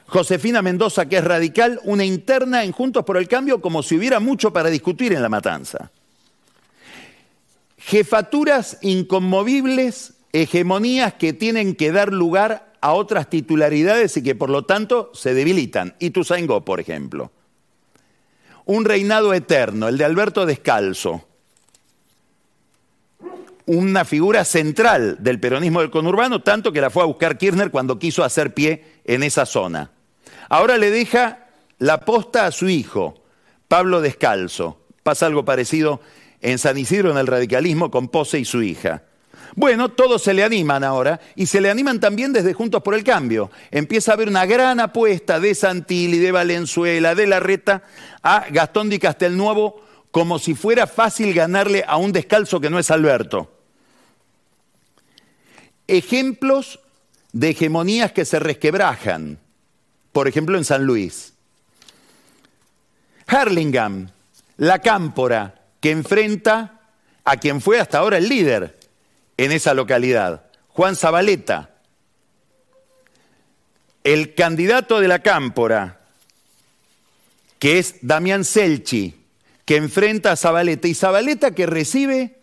Josefina 0.08 0.62
Mendoza, 0.62 1.10
que 1.10 1.18
es 1.18 1.24
radical, 1.26 1.82
una 1.84 2.06
interna 2.06 2.63
en 2.63 2.72
Juntos 2.72 3.04
por 3.04 3.18
el 3.18 3.28
Cambio, 3.28 3.60
como 3.60 3.84
si 3.84 3.98
hubiera 3.98 4.22
mucho 4.22 4.54
para 4.54 4.70
discutir 4.70 5.12
en 5.12 5.22
la 5.22 5.28
matanza. 5.28 5.92
Jefaturas 7.80 8.78
inconmovibles, 8.82 10.13
hegemonías 10.32 11.16
que 11.16 11.34
tienen 11.34 11.76
que 11.76 11.92
dar 11.92 12.13
lugar 12.13 12.72
a 12.80 12.94
otras 12.94 13.30
titularidades 13.30 14.16
y 14.16 14.24
que 14.24 14.36
por 14.36 14.50
lo 14.50 14.63
tanto 14.63 15.12
se 15.13 15.34
debilitan. 15.34 15.96
Ituzaingó, 16.00 16.63
por 16.63 16.80
ejemplo. 16.80 17.34
Un 18.63 18.86
reinado 18.86 19.34
eterno, 19.34 19.89
el 19.89 19.98
de 19.98 20.06
Alberto 20.06 20.46
Descalzo, 20.46 21.28
una 23.65 24.06
figura 24.06 24.45
central 24.45 25.17
del 25.19 25.39
peronismo 25.39 25.82
del 25.82 25.89
conurbano, 25.91 26.41
tanto 26.41 26.71
que 26.71 26.82
la 26.82 26.89
fue 26.89 27.04
a 27.04 27.08
buscar 27.08 27.38
Kirchner 27.38 27.71
cuando 27.71 27.99
quiso 27.99 28.23
hacer 28.23 28.54
pie 28.54 28.84
en 29.06 29.23
esa 29.23 29.45
zona. 29.45 29.91
Ahora 30.49 30.78
le 30.78 30.91
deja 30.91 31.47
la 31.80 32.02
posta 32.02 32.45
a 32.45 32.52
su 32.52 32.69
hijo, 32.69 33.23
Pablo 33.67 34.02
Descalzo. 34.02 34.80
Pasa 35.04 35.26
algo 35.26 35.45
parecido 35.45 36.02
en 36.41 36.58
San 36.58 36.78
Isidro 36.78 37.12
en 37.12 37.17
el 37.17 37.28
radicalismo 37.28 37.89
con 37.89 38.08
Pose 38.08 38.39
y 38.39 38.45
su 38.45 38.62
hija. 38.62 39.04
Bueno, 39.56 39.89
todos 39.89 40.23
se 40.23 40.34
le 40.34 40.43
animan 40.43 40.84
ahora 40.84 41.19
y 41.36 41.45
se 41.45 41.62
le 41.62 41.69
animan 41.69 41.99
también 41.99 42.34
desde 42.34 42.54
Juntos 42.54 42.82
por 42.82 42.95
el 42.95 43.04
Cambio. 43.04 43.52
Empieza 43.69 44.12
a 44.12 44.15
haber 44.15 44.28
una 44.28 44.45
gran 44.45 44.80
apuesta 44.80 45.39
de 45.39 45.54
Santilli, 45.54 46.17
de 46.17 46.32
Valenzuela, 46.32 47.13
de 47.13 47.28
Larreta 47.28 47.84
a 48.23 48.45
Gastón 48.49 48.89
Di 48.89 48.97
Castelnuovo 48.97 49.82
como 50.13 50.38
si 50.38 50.54
fuera 50.54 50.86
fácil 50.86 51.34
ganarle 51.34 51.84
a 51.88 51.97
un 51.97 52.12
descalzo 52.12 52.62
que 52.62 52.69
no 52.69 52.78
es 52.78 52.91
Alberto. 52.91 53.52
Ejemplos 55.88 56.80
de 57.32 57.49
hegemonías 57.49 58.12
que 58.12 58.23
se 58.23 58.38
resquebrajan, 58.38 59.39
por 60.12 60.28
ejemplo 60.28 60.56
en 60.56 60.65
San 60.65 60.86
Luis. 60.86 61.34
Harlingham, 63.26 64.12
la 64.58 64.78
cámpora 64.78 65.63
que 65.80 65.89
enfrenta 65.89 66.80
a 67.23 67.38
quien 67.38 67.60
fue 67.60 67.80
hasta 67.80 67.97
ahora 67.97 68.19
el 68.19 68.30
líder 68.30 68.80
en 69.38 69.52
esa 69.52 69.73
localidad, 69.73 70.45
Juan 70.67 70.95
Zabaleta. 70.95 71.71
El 74.04 74.36
candidato 74.36 74.99
de 74.99 75.08
la 75.08 75.23
cámpora, 75.23 76.02
que 77.58 77.80
es 77.80 77.95
Damián 78.04 78.45
Selchi, 78.45 79.23
que 79.65 79.78
enfrenta 79.78 80.32
a 80.32 80.36
Zabaleta, 80.36 80.88
y 80.88 80.93
Zabaleta 80.93 81.52
que 81.52 81.65
recibe 81.65 82.39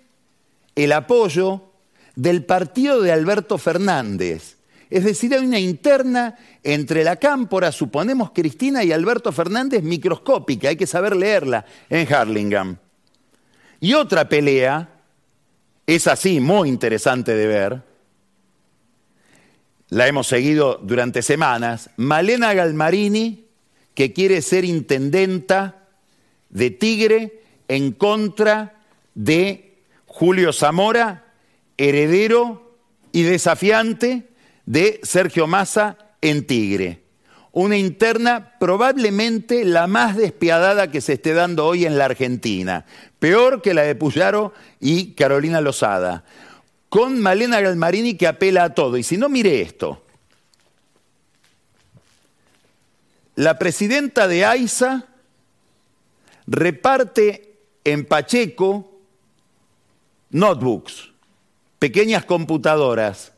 el 0.75 0.93
apoyo 0.93 1.73
del 2.17 2.45
partido 2.45 3.01
de 3.03 3.13
Alberto 3.13 3.59
Fernández. 3.59 4.57
Es 4.89 5.05
decir, 5.05 5.35
hay 5.35 5.45
una 5.45 5.59
interna 5.59 6.37
entre 6.63 7.05
la 7.05 7.17
cámpora, 7.17 7.71
suponemos 7.71 8.33
Cristina 8.33 8.83
y 8.83 8.93
Alberto 8.93 9.31
Fernández, 9.31 9.83
microscópica, 9.83 10.69
hay 10.69 10.77
que 10.77 10.87
saber 10.87 11.15
leerla 11.15 11.65
en 11.89 12.13
Harlingham. 12.13 12.77
Y 13.79 13.95
otra 13.95 14.29
pelea, 14.29 14.89
es 15.87 16.07
así, 16.07 16.41
muy 16.41 16.69
interesante 16.69 17.35
de 17.35 17.47
ver, 17.47 17.83
la 19.91 20.07
hemos 20.07 20.27
seguido 20.27 20.81
durante 20.83 21.23
semanas, 21.23 21.91
Malena 21.97 22.53
Galmarini, 22.55 23.47
que 23.95 24.13
quiere 24.13 24.43
ser 24.43 24.65
intendenta 24.65 25.80
de 26.51 26.71
Tigre 26.71 27.43
en 27.69 27.93
contra 27.93 28.81
de 29.15 29.79
Julio 30.07 30.53
Zamora, 30.53 31.33
heredero 31.77 32.77
y 33.13 33.23
desafiante 33.23 34.29
de 34.67 35.01
Sergio 35.03 35.47
Massa 35.47 35.97
en 36.21 36.47
Tigre. 36.47 37.03
Una 37.53 37.77
interna 37.77 38.55
probablemente 38.61 39.65
la 39.65 39.87
más 39.89 40.17
despiadada 40.17 40.91
que 40.91 41.01
se 41.01 41.15
esté 41.15 41.33
dando 41.33 41.67
hoy 41.67 41.85
en 41.85 41.99
la 41.99 42.05
Argentina, 42.05 42.87
peor 43.19 43.61
que 43.63 43.75
la 43.75 43.83
de 43.83 43.97
Puyaro 43.97 44.53
y 44.79 45.15
Carolina 45.15 45.61
Lozada, 45.61 46.25
con 46.89 47.21
Malena 47.21 47.61
Galmarini 47.61 48.15
que 48.15 48.29
apela 48.29 48.65
a 48.65 48.75
todo. 48.75 48.97
Y 48.97 49.03
si 49.03 49.17
no, 49.17 49.29
mire 49.29 49.63
esto. 49.63 50.05
La 53.35 53.59
presidenta 53.59 54.29
de 54.29 54.45
AISA 54.45 55.07
reparte 56.47 57.59
en 57.85 58.05
Pacheco 58.05 58.91
notebooks, 60.31 61.11
pequeñas 61.79 62.25
computadoras. 62.25 63.33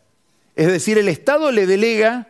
Es 0.56 0.66
decir, 0.66 0.98
el 0.98 1.08
Estado 1.08 1.50
le 1.50 1.66
delega 1.66 2.28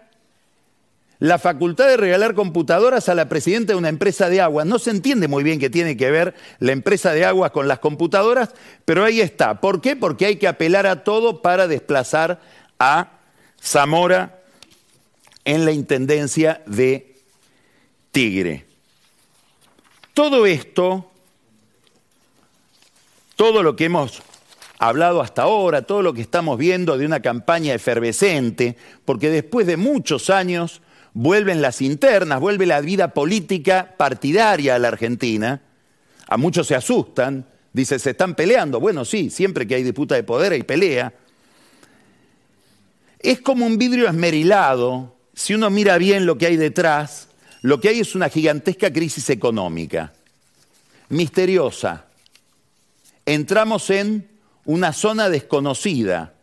la 1.19 1.39
facultad 1.39 1.87
de 1.87 1.97
regalar 1.97 2.35
computadoras 2.35 3.09
a 3.09 3.15
la 3.15 3.29
presidenta 3.29 3.73
de 3.73 3.79
una 3.79 3.89
empresa 3.89 4.29
de 4.29 4.41
aguas. 4.41 4.67
No 4.67 4.81
se 4.81 4.91
entiende 4.91 5.29
muy 5.29 5.45
bien 5.45 5.61
qué 5.61 5.71
tiene 5.71 5.97
que 5.97 6.11
ver 6.11 6.35
la 6.59 6.73
empresa 6.73 7.13
de 7.13 7.25
aguas 7.25 7.53
con 7.53 7.69
las 7.69 7.79
computadoras, 7.79 8.51
pero 8.85 9.05
ahí 9.05 9.21
está. 9.21 9.61
¿Por 9.61 9.81
qué? 9.81 9.95
Porque 9.95 10.27
hay 10.27 10.37
que 10.37 10.49
apelar 10.49 10.87
a 10.87 11.05
todo 11.05 11.41
para 11.41 11.69
desplazar 11.69 12.41
a 12.81 13.21
Zamora 13.63 14.43
en 15.45 15.65
la 15.65 15.71
intendencia 15.71 16.63
de 16.67 17.15
Tigre. 18.11 18.72
Todo 20.15 20.45
esto, 20.45 21.11
todo 23.35 23.63
lo 23.63 23.77
que 23.77 23.87
hemos 23.87 24.23
hablado 24.79 25.23
hasta 25.23 25.43
ahora, 25.43 25.83
todo 25.83 26.03
lo 26.03 26.13
que 26.13 26.21
estamos 26.21 26.59
viendo 26.59 26.99
de 26.99 27.07
una 27.07 27.21
campaña 27.21 27.73
efervescente, 27.73 28.77
porque 29.05 29.31
después 29.31 29.67
de 29.67 29.77
muchos 29.77 30.29
años 30.29 30.83
vuelven 31.15 31.63
las 31.63 31.81
internas, 31.81 32.41
vuelve 32.41 32.67
la 32.67 32.81
vida 32.81 33.15
política 33.15 33.95
partidaria 33.97 34.75
a 34.75 34.79
la 34.79 34.89
Argentina. 34.89 35.63
A 36.29 36.37
muchos 36.37 36.67
se 36.67 36.75
asustan, 36.75 37.47
dice, 37.73 37.99
se 37.99 38.11
están 38.11 38.35
peleando. 38.35 38.81
Bueno, 38.81 39.05
sí, 39.05 39.31
siempre 39.31 39.67
que 39.67 39.77
hay 39.77 39.83
disputa 39.83 40.15
de 40.15 40.25
poder 40.25 40.53
hay 40.53 40.63
pelea. 40.63 41.15
Es 43.19 43.41
como 43.41 43.65
un 43.65 43.79
vidrio 43.79 44.09
esmerilado, 44.09 45.15
si 45.33 45.55
uno 45.55 45.71
mira 45.71 45.97
bien 45.97 46.27
lo 46.27 46.37
que 46.37 46.47
hay 46.47 46.57
detrás, 46.57 47.29
lo 47.63 47.81
que 47.81 47.89
hay 47.89 48.01
es 48.01 48.15
una 48.15 48.29
gigantesca 48.29 48.93
crisis 48.93 49.31
económica, 49.31 50.13
misteriosa. 51.09 52.07
Entramos 53.25 53.91
en 53.91 54.29
una 54.65 54.93
zona 54.93 55.29
desconocida, 55.29 56.35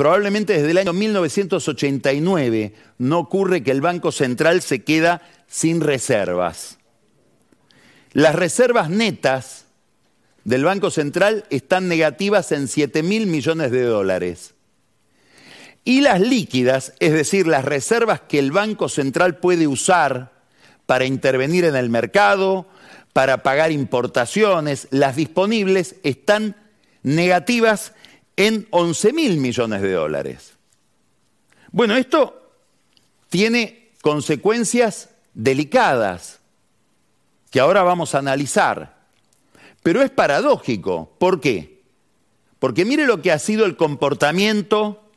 Probablemente 0.00 0.54
desde 0.54 0.70
el 0.70 0.78
año 0.78 0.94
1989 0.94 2.72
no 2.96 3.18
ocurre 3.18 3.62
que 3.62 3.70
el 3.70 3.82
Banco 3.82 4.12
Central 4.12 4.62
se 4.62 4.82
queda 4.82 5.20
sin 5.46 5.82
reservas. 5.82 6.78
Las 8.14 8.34
reservas 8.34 8.88
netas 8.88 9.66
del 10.44 10.64
Banco 10.64 10.90
Central 10.90 11.44
están 11.50 11.86
negativas 11.86 12.50
en 12.52 12.66
7 12.66 13.02
mil 13.02 13.26
millones 13.26 13.72
de 13.72 13.82
dólares. 13.82 14.54
Y 15.84 16.00
las 16.00 16.18
líquidas, 16.18 16.94
es 16.98 17.12
decir, 17.12 17.46
las 17.46 17.66
reservas 17.66 18.22
que 18.22 18.38
el 18.38 18.52
Banco 18.52 18.88
Central 18.88 19.36
puede 19.36 19.66
usar 19.66 20.32
para 20.90 21.04
intervenir 21.04 21.64
en 21.66 21.76
el 21.76 21.88
mercado, 21.88 22.66
para 23.12 23.44
pagar 23.44 23.70
importaciones, 23.70 24.88
las 24.90 25.14
disponibles 25.14 25.94
están 26.02 26.56
negativas 27.04 27.92
en 28.34 28.66
11 28.70 29.12
mil 29.12 29.36
millones 29.36 29.82
de 29.82 29.92
dólares. 29.92 30.54
Bueno, 31.70 31.94
esto 31.94 32.56
tiene 33.28 33.90
consecuencias 34.02 35.10
delicadas 35.32 36.40
que 37.52 37.60
ahora 37.60 37.84
vamos 37.84 38.16
a 38.16 38.18
analizar, 38.18 38.96
pero 39.84 40.02
es 40.02 40.10
paradójico. 40.10 41.14
¿Por 41.20 41.40
qué? 41.40 41.84
Porque 42.58 42.84
mire 42.84 43.06
lo 43.06 43.22
que 43.22 43.30
ha 43.30 43.38
sido 43.38 43.64
el 43.64 43.76
comportamiento 43.76 45.08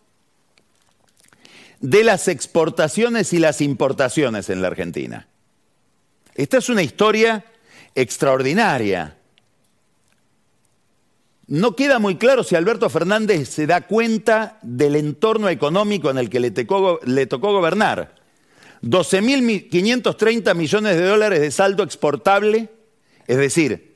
de 1.80 2.04
las 2.04 2.28
exportaciones 2.28 3.34
y 3.34 3.40
las 3.40 3.60
importaciones 3.60 4.52
en 4.52 4.62
la 4.62 4.68
Argentina. 4.68 5.30
Esta 6.36 6.58
es 6.58 6.70
una 6.70 6.82
historia 6.82 7.46
extraordinaria. 7.96 9.18
No 11.48 11.76
queda 11.76 12.00
muy 12.00 12.16
claro 12.16 12.44
si 12.44 12.56
Alberto 12.56 12.90
Fernández 12.90 13.50
se 13.50 13.68
da 13.68 13.82
cuenta 13.82 14.58
del 14.62 14.96
entorno 14.96 15.50
económico 15.50 16.10
en 16.10 16.18
el 16.18 16.30
que 16.30 16.40
le 16.40 16.52
tocó, 16.52 17.00
gobernar. 17.52 18.16
12.530 18.82 20.56
millones 20.56 20.98
de 20.98 21.06
dólares 21.06 21.42
de 21.42 21.52
saldo 21.52 21.84
exportable, 21.84 22.70
es 23.28 23.38
decir, 23.38 23.94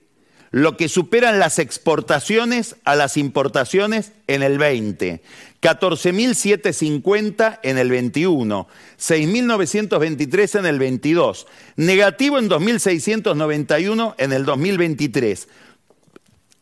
lo 0.52 0.78
que 0.78 0.88
superan 0.88 1.40
las 1.40 1.60
exportaciones 1.60 2.78
a 2.86 2.96
las 2.96 3.18
importaciones 3.18 4.14
en 4.28 4.44
el 4.44 4.58
20, 4.58 5.22
14.750 5.62 7.60
en 7.64 7.78
el 7.78 7.90
21, 7.90 8.68
6.923 9.00 10.60
en 10.60 10.66
el 10.66 10.80
22, 10.80 11.48
negativo 11.76 12.40
en 12.40 12.50
2.691 12.50 14.16
en 14.18 14.34
el 14.34 14.46
2023 14.46 15.48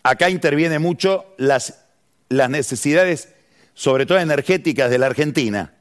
acá 0.05 0.29
interviene 0.29 0.77
mucho 0.77 1.25
las, 1.37 1.83
las 2.29 2.49
necesidades, 2.51 3.29
sobre 3.73 4.05
todo 4.05 4.19
energéticas 4.19 4.91
de 4.91 4.99
la 4.99 5.07
Argentina 5.07 5.73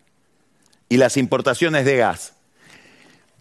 y 0.88 0.96
las 0.96 1.18
importaciones 1.18 1.84
de 1.84 1.98
gas. 1.98 2.32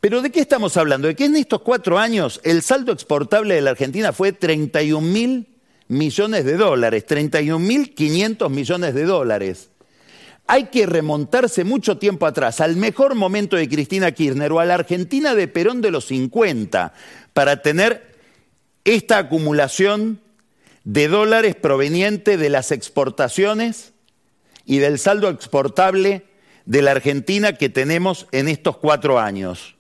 Pero 0.02 0.22
¿de 0.22 0.30
qué 0.30 0.42
estamos 0.42 0.76
hablando? 0.76 1.08
De 1.08 1.16
que 1.16 1.24
en 1.24 1.38
estos 1.38 1.62
cuatro 1.62 1.98
años 1.98 2.42
el 2.44 2.62
saldo 2.62 2.92
exportable 2.92 3.56
de 3.56 3.62
la 3.62 3.70
Argentina 3.70 4.12
fue 4.12 4.34
31 4.34 5.08
mil 5.08 5.48
millones 5.88 6.46
de 6.46 6.58
dólares, 6.58 7.06
31 7.06 7.60
mil 7.60 7.94
500 7.94 8.50
millones 8.50 8.94
de 8.94 9.04
dólares. 9.04 9.70
Hay 10.48 10.66
que 10.66 10.86
remontarse 10.86 11.64
mucho 11.64 11.98
tiempo 11.98 12.26
atrás, 12.26 12.60
al 12.60 12.76
mejor 12.76 13.16
momento 13.16 13.56
de 13.56 13.70
Cristina 13.70 14.12
Kirchner 14.12 14.52
o 14.52 14.60
a 14.60 14.66
la 14.66 14.76
Argentina 14.76 15.36
de 15.36 15.48
Perón 15.48 15.82
de 15.82 15.92
los 15.92 16.06
50, 16.08 16.94
para 17.34 17.62
tener 17.62 18.14
esta 18.84 19.18
acumulación 19.18 20.20
de 20.84 21.08
dólares 21.08 21.56
proveniente 21.56 22.38
de 22.38 22.50
las 22.50 22.72
exportaciones 22.72 23.94
y 24.66 24.80
del 24.80 25.00
saldo 25.00 25.30
exportable 25.30 26.26
de 26.66 26.82
la 26.82 26.92
Argentina 26.92 27.54
que 27.54 27.70
tenemos 27.70 28.28
en 28.32 28.48
estos 28.48 28.78
cuatro 28.78 29.20
años. 29.20 29.76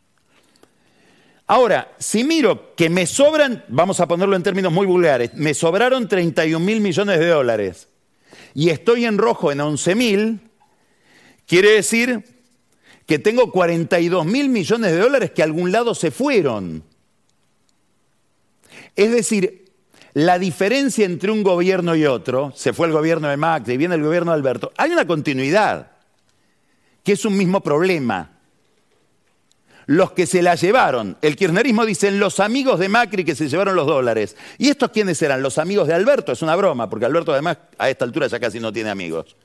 Ahora, 1.53 1.93
si 1.99 2.23
miro 2.23 2.73
que 2.75 2.89
me 2.89 3.05
sobran, 3.05 3.63
vamos 3.67 3.99
a 3.99 4.07
ponerlo 4.07 4.35
en 4.35 4.41
términos 4.41 4.73
muy 4.73 4.87
vulgares, 4.87 5.35
me 5.35 5.53
sobraron 5.53 6.07
31 6.07 6.59
mil 6.65 6.81
millones 6.81 7.19
de 7.19 7.27
dólares 7.27 7.89
y 8.55 8.69
estoy 8.69 9.05
en 9.05 9.19
rojo 9.19 9.51
en 9.51 9.61
11 9.61 9.93
mil, 9.93 10.39
quiere 11.45 11.73
decir 11.73 12.23
que 13.05 13.19
tengo 13.19 13.51
42 13.51 14.25
mil 14.25 14.49
millones 14.49 14.93
de 14.93 14.97
dólares 14.97 15.29
que 15.29 15.43
a 15.43 15.45
algún 15.45 15.71
lado 15.71 15.93
se 15.93 16.09
fueron. 16.09 16.83
Es 18.95 19.11
decir, 19.11 19.71
la 20.15 20.39
diferencia 20.39 21.05
entre 21.05 21.29
un 21.29 21.43
gobierno 21.43 21.95
y 21.95 22.07
otro, 22.07 22.51
se 22.55 22.73
fue 22.73 22.87
el 22.87 22.93
gobierno 22.93 23.27
de 23.27 23.37
Macri, 23.37 23.77
viene 23.77 23.93
el 23.93 24.01
gobierno 24.01 24.31
de 24.31 24.37
Alberto, 24.37 24.71
hay 24.75 24.89
una 24.89 25.05
continuidad, 25.05 25.91
que 27.03 27.11
es 27.11 27.23
un 27.25 27.37
mismo 27.37 27.61
problema. 27.61 28.32
Los 29.85 30.11
que 30.11 30.25
se 30.25 30.41
la 30.41 30.55
llevaron, 30.55 31.17
el 31.21 31.35
kirchnerismo 31.35 31.85
dicen 31.85 32.19
los 32.19 32.39
amigos 32.39 32.79
de 32.79 32.89
Macri 32.89 33.25
que 33.25 33.35
se 33.35 33.49
llevaron 33.49 33.75
los 33.75 33.87
dólares. 33.87 34.35
¿Y 34.57 34.69
estos 34.69 34.91
quiénes 34.91 35.21
eran? 35.21 35.41
Los 35.41 35.57
amigos 35.57 35.87
de 35.87 35.93
Alberto, 35.93 36.31
es 36.31 36.41
una 36.41 36.55
broma, 36.55 36.89
porque 36.89 37.05
Alberto 37.05 37.33
además 37.33 37.57
a 37.77 37.89
esta 37.89 38.05
altura 38.05 38.27
ya 38.27 38.39
casi 38.39 38.59
no 38.59 38.71
tiene 38.71 38.89
amigos. 38.89 39.35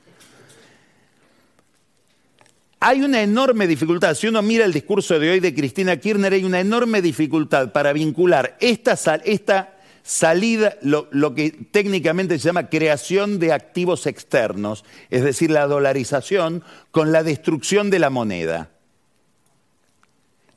Hay 2.81 3.03
una 3.03 3.23
enorme 3.23 3.67
dificultad, 3.67 4.15
si 4.15 4.29
uno 4.29 4.41
mira 4.41 4.65
el 4.65 4.73
discurso 4.73 5.19
de 5.19 5.31
hoy 5.31 5.41
de 5.41 5.53
Cristina 5.53 5.97
Kirchner, 5.97 6.33
hay 6.33 6.45
una 6.45 6.61
enorme 6.61 7.03
dificultad 7.03 7.73
para 7.73 7.93
vincular 7.93 8.57
esta, 8.61 8.95
esta 9.25 9.75
salida, 10.05 10.77
lo, 10.83 11.35
que 11.35 11.51
técnicamente 11.51 12.39
se 12.39 12.47
llama 12.47 12.69
creación 12.69 13.41
de 13.41 13.53
activos 13.53 14.07
externos, 14.07 14.85
es 15.11 15.25
decir, 15.25 15.51
la 15.51 15.67
dolarización, 15.67 16.63
con 16.93 17.11
la 17.11 17.25
destrucción 17.25 17.91
de 17.91 17.99
la 17.99 18.11
moneda. 18.11 18.71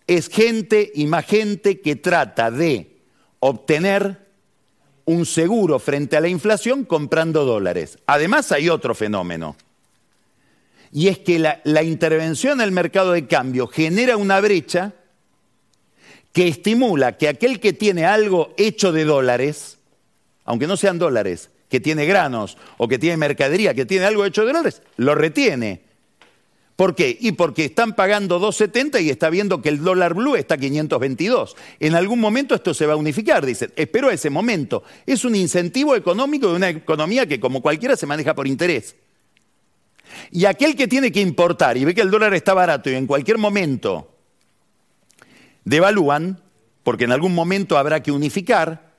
Es 0.07 0.29
gente 0.29 0.91
y 0.93 1.07
más 1.07 1.25
gente 1.25 1.79
que 1.79 1.95
trata 1.95 2.51
de 2.51 2.97
obtener 3.39 4.27
un 5.05 5.25
seguro 5.25 5.79
frente 5.79 6.17
a 6.17 6.21
la 6.21 6.27
inflación 6.27 6.85
comprando 6.85 7.45
dólares. 7.45 7.97
Además 8.05 8.51
hay 8.51 8.69
otro 8.69 8.93
fenómeno, 8.95 9.55
y 10.91 11.07
es 11.07 11.19
que 11.19 11.39
la, 11.39 11.83
intervención 11.83 12.59
en 12.59 12.65
el 12.65 12.71
mercado 12.71 13.13
de 13.13 13.25
cambio 13.25 13.67
genera 13.67 14.17
una 14.17 14.41
brecha 14.41 14.93
que 16.33 16.47
estimula 16.47 17.17
que 17.17 17.29
aquel 17.29 17.59
que 17.59 17.73
tiene 17.73 18.05
algo 18.05 18.53
hecho 18.57 18.91
de 18.91 19.05
dólares, 19.05 19.77
aunque 20.43 20.67
no 20.67 20.75
sean 20.75 20.99
dólares, 20.99 21.49
que 21.69 21.79
tiene 21.79 22.05
granos 22.05 22.57
o 22.77 22.87
que 22.89 22.99
tiene 22.99 23.15
mercadería, 23.15 23.73
que 23.73 23.85
tiene 23.85 24.05
algo 24.05 24.25
hecho 24.25 24.41
de 24.41 24.47
dólares, 24.47 24.81
lo 24.97 25.15
retiene. 25.15 25.81
¿Por 26.81 26.95
qué? 26.95 27.15
Y 27.19 27.33
porque 27.33 27.65
están 27.65 27.93
pagando 27.93 28.39
2.70 28.39 29.03
y 29.03 29.11
está 29.11 29.29
viendo 29.29 29.61
que 29.61 29.69
el 29.69 29.83
dólar 29.83 30.15
blue 30.15 30.35
está 30.35 30.55
a 30.55 30.57
522. 30.57 31.55
En 31.79 31.93
algún 31.93 32.19
momento 32.19 32.55
esto 32.55 32.73
se 32.73 32.87
va 32.87 32.93
a 32.93 32.95
unificar, 32.95 33.45
dicen. 33.45 33.71
Espero 33.75 34.09
ese 34.09 34.31
momento. 34.31 34.81
Es 35.05 35.23
un 35.23 35.35
incentivo 35.35 35.95
económico 35.95 36.47
de 36.47 36.55
una 36.55 36.69
economía 36.69 37.27
que 37.27 37.39
como 37.39 37.61
cualquiera 37.61 37.95
se 37.95 38.07
maneja 38.07 38.33
por 38.33 38.47
interés. 38.47 38.95
Y 40.31 40.45
aquel 40.45 40.75
que 40.75 40.87
tiene 40.87 41.11
que 41.11 41.21
importar 41.21 41.77
y 41.77 41.85
ve 41.85 41.93
que 41.93 42.01
el 42.01 42.09
dólar 42.09 42.33
está 42.33 42.55
barato 42.55 42.89
y 42.89 42.95
en 42.95 43.05
cualquier 43.05 43.37
momento 43.37 44.15
devalúan, 45.63 46.41
porque 46.81 47.03
en 47.03 47.11
algún 47.11 47.35
momento 47.35 47.77
habrá 47.77 48.01
que 48.01 48.11
unificar, 48.11 48.95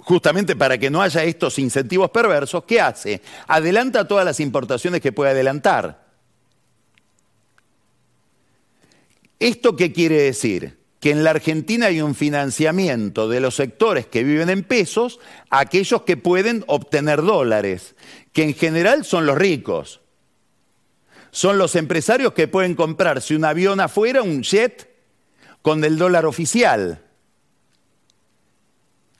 justamente 0.00 0.54
para 0.54 0.76
que 0.76 0.90
no 0.90 1.00
haya 1.00 1.24
estos 1.24 1.58
incentivos 1.58 2.10
perversos, 2.10 2.64
¿qué 2.64 2.78
hace? 2.78 3.22
Adelanta 3.46 4.06
todas 4.06 4.26
las 4.26 4.38
importaciones 4.38 5.00
que 5.00 5.12
puede 5.12 5.30
adelantar. 5.30 6.09
¿Esto 9.40 9.74
qué 9.74 9.92
quiere 9.92 10.20
decir? 10.20 10.78
Que 11.00 11.10
en 11.10 11.24
la 11.24 11.30
Argentina 11.30 11.86
hay 11.86 12.02
un 12.02 12.14
financiamiento 12.14 13.26
de 13.26 13.40
los 13.40 13.56
sectores 13.56 14.06
que 14.06 14.22
viven 14.22 14.50
en 14.50 14.62
pesos 14.62 15.18
aquellos 15.48 16.02
que 16.02 16.18
pueden 16.18 16.62
obtener 16.66 17.22
dólares, 17.22 17.96
que 18.32 18.42
en 18.42 18.54
general 18.54 19.06
son 19.06 19.24
los 19.24 19.38
ricos. 19.38 20.02
Son 21.30 21.56
los 21.56 21.74
empresarios 21.74 22.34
que 22.34 22.48
pueden 22.48 22.74
comprarse 22.74 23.34
un 23.34 23.46
avión 23.46 23.80
afuera, 23.80 24.22
un 24.22 24.42
jet, 24.42 24.90
con 25.62 25.84
el 25.84 25.96
dólar 25.96 26.26
oficial, 26.26 27.02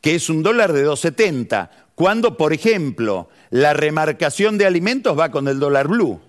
que 0.01 0.15
es 0.15 0.29
un 0.29 0.43
dólar 0.43 0.73
de 0.73 0.87
2,70, 0.87 1.71
cuando, 1.95 2.37
por 2.37 2.53
ejemplo, 2.53 3.29
la 3.51 3.75
remarcación 3.75 4.59
de 4.59 4.67
alimentos 4.67 5.19
va 5.19 5.31
con 5.31 5.49
el 5.49 5.59
dólar 5.59 5.89
blue. 5.89 6.21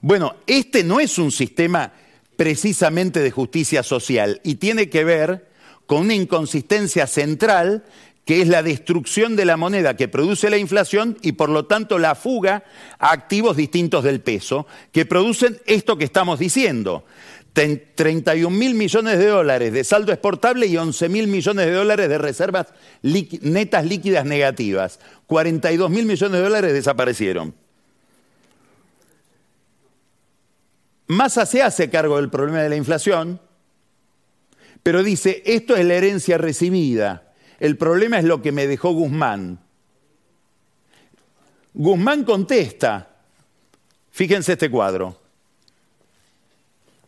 Bueno, 0.00 0.36
este 0.46 0.84
no 0.84 1.00
es 1.00 1.18
un 1.18 1.30
sistema 1.30 1.92
precisamente 2.38 3.18
de 3.18 3.32
justicia 3.32 3.82
social 3.82 4.40
y 4.44 4.54
tiene 4.54 4.88
que 4.88 5.02
ver 5.02 5.48
con 5.86 6.02
una 6.02 6.14
inconsistencia 6.14 7.08
central 7.08 7.84
que 8.24 8.40
es 8.40 8.46
la 8.46 8.62
destrucción 8.62 9.34
de 9.34 9.44
la 9.44 9.56
moneda 9.56 9.96
que 9.96 10.06
produce 10.06 10.48
la 10.48 10.56
inflación 10.56 11.18
y 11.20 11.32
por 11.32 11.48
lo 11.48 11.66
tanto 11.66 11.98
la 11.98 12.14
fuga 12.14 12.62
a 13.00 13.10
activos 13.10 13.56
distintos 13.56 14.04
del 14.04 14.20
peso, 14.20 14.68
que 14.92 15.04
producen 15.04 15.58
esto 15.66 15.98
que 15.98 16.04
estamos 16.04 16.38
diciendo. 16.38 17.04
31 17.54 18.56
mil 18.56 18.74
millones 18.74 19.18
de 19.18 19.26
dólares 19.26 19.72
de 19.72 19.82
saldo 19.82 20.12
exportable 20.12 20.68
y 20.68 20.76
11 20.76 21.08
mil 21.08 21.26
millones 21.26 21.66
de 21.66 21.72
dólares 21.72 22.08
de 22.08 22.18
reservas 22.18 22.68
netas 23.02 23.84
líquidas 23.84 24.24
negativas. 24.24 25.00
42 25.26 25.90
mil 25.90 26.06
millones 26.06 26.38
de 26.38 26.44
dólares 26.44 26.72
desaparecieron. 26.72 27.52
Massa 31.08 31.44
se 31.46 31.62
hace 31.62 31.90
cargo 31.90 32.16
del 32.16 32.28
problema 32.28 32.58
de 32.58 32.68
la 32.68 32.76
inflación, 32.76 33.40
pero 34.82 35.02
dice, 35.02 35.42
esto 35.46 35.74
es 35.74 35.86
la 35.86 35.94
herencia 35.94 36.36
recibida, 36.38 37.32
el 37.60 37.78
problema 37.78 38.18
es 38.18 38.24
lo 38.24 38.42
que 38.42 38.52
me 38.52 38.66
dejó 38.66 38.92
Guzmán. 38.92 39.58
Guzmán 41.72 42.24
contesta, 42.24 43.08
fíjense 44.10 44.52
este 44.52 44.70
cuadro. 44.70 45.18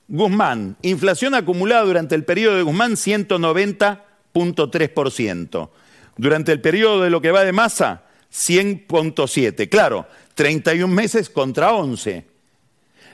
Guzmán, 0.08 0.78
inflación 0.82 1.34
acumulada 1.34 1.84
durante 1.84 2.14
el 2.14 2.24
periodo 2.24 2.56
de 2.56 2.62
Guzmán 2.62 2.92
190.3%. 2.92 5.70
Durante 6.16 6.52
el 6.52 6.60
periodo 6.60 7.02
de 7.02 7.10
lo 7.10 7.20
que 7.20 7.30
va 7.30 7.44
de 7.44 7.52
Massa, 7.52 8.04
100.7. 8.32 9.68
Claro, 9.68 10.08
31 10.34 10.92
meses 10.92 11.30
contra 11.30 11.72
11. 11.74 12.24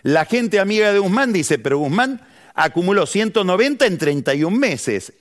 La 0.07 0.25
gente 0.25 0.61
amiga 0.61 0.93
de 0.93 1.01
Guzmán 1.01 1.33
dice, 1.33 1.59
pero 1.59 1.79
Guzmán 1.79 2.21
acumuló 2.55 3.07
190 3.07 3.87
en 3.87 3.99
31 3.99 4.57
meses. 4.57 5.13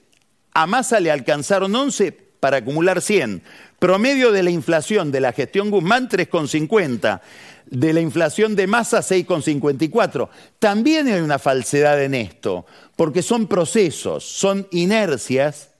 A 0.54 0.68
Massa 0.68 1.00
le 1.00 1.10
alcanzaron 1.10 1.76
11 1.76 2.12
para 2.12 2.58
acumular 2.58 3.02
100. 3.02 3.42
Promedio 3.80 4.32
de 4.32 4.44
la 4.44 4.52
inflación 4.52 5.12
de 5.12 5.22
la 5.22 5.34
gestión 5.34 5.72
Guzmán 5.72 6.08
3,50. 6.08 7.20
De 7.66 7.94
la 7.94 8.00
inflación 8.00 8.56
de 8.56 8.68
Massa 8.68 9.00
6,54. 9.00 10.30
También 10.60 11.08
hay 11.08 11.20
una 11.20 11.40
falsedad 11.40 12.04
en 12.04 12.14
esto, 12.14 12.68
porque 12.96 13.24
son 13.24 13.48
procesos, 13.48 14.24
son 14.24 14.68
inercias 14.70 15.72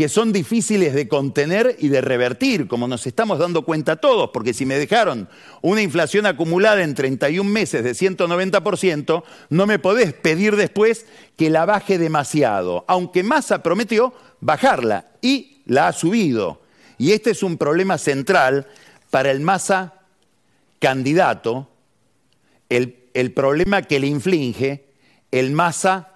que 0.00 0.08
son 0.08 0.32
difíciles 0.32 0.94
de 0.94 1.08
contener 1.08 1.76
y 1.78 1.88
de 1.88 2.00
revertir, 2.00 2.68
como 2.68 2.88
nos 2.88 3.06
estamos 3.06 3.38
dando 3.38 3.66
cuenta 3.66 3.96
todos, 3.96 4.30
porque 4.32 4.54
si 4.54 4.64
me 4.64 4.78
dejaron 4.78 5.28
una 5.60 5.82
inflación 5.82 6.24
acumulada 6.24 6.82
en 6.82 6.94
31 6.94 7.50
meses 7.50 7.84
de 7.84 7.90
190%, 7.90 9.22
no 9.50 9.66
me 9.66 9.78
podés 9.78 10.14
pedir 10.14 10.56
después 10.56 11.04
que 11.36 11.50
la 11.50 11.66
baje 11.66 11.98
demasiado, 11.98 12.86
aunque 12.88 13.22
Massa 13.22 13.62
prometió 13.62 14.14
bajarla 14.40 15.08
y 15.20 15.60
la 15.66 15.88
ha 15.88 15.92
subido. 15.92 16.62
Y 16.96 17.12
este 17.12 17.32
es 17.32 17.42
un 17.42 17.58
problema 17.58 17.98
central 17.98 18.68
para 19.10 19.30
el 19.30 19.40
Massa 19.40 19.96
candidato, 20.78 21.68
el, 22.70 23.04
el 23.12 23.34
problema 23.34 23.82
que 23.82 24.00
le 24.00 24.06
inflige 24.06 24.86
el 25.30 25.50
Massa 25.50 26.14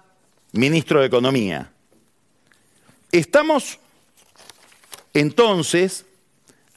ministro 0.53 1.01
de 1.01 1.05
Economía. 1.05 1.74
Estamos 3.19 3.79
entonces 5.13 6.05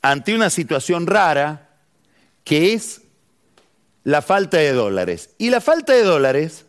ante 0.02 0.36
una 0.36 0.50
situación 0.50 1.08
rara 1.08 1.70
que 2.44 2.74
es 2.74 3.00
la 4.04 4.22
falta 4.22 4.58
de 4.58 4.72
dólares. 4.72 5.30
Y 5.38 5.50
la 5.50 5.60
falta 5.60 5.94
de 5.94 6.04
dólares 6.04 6.66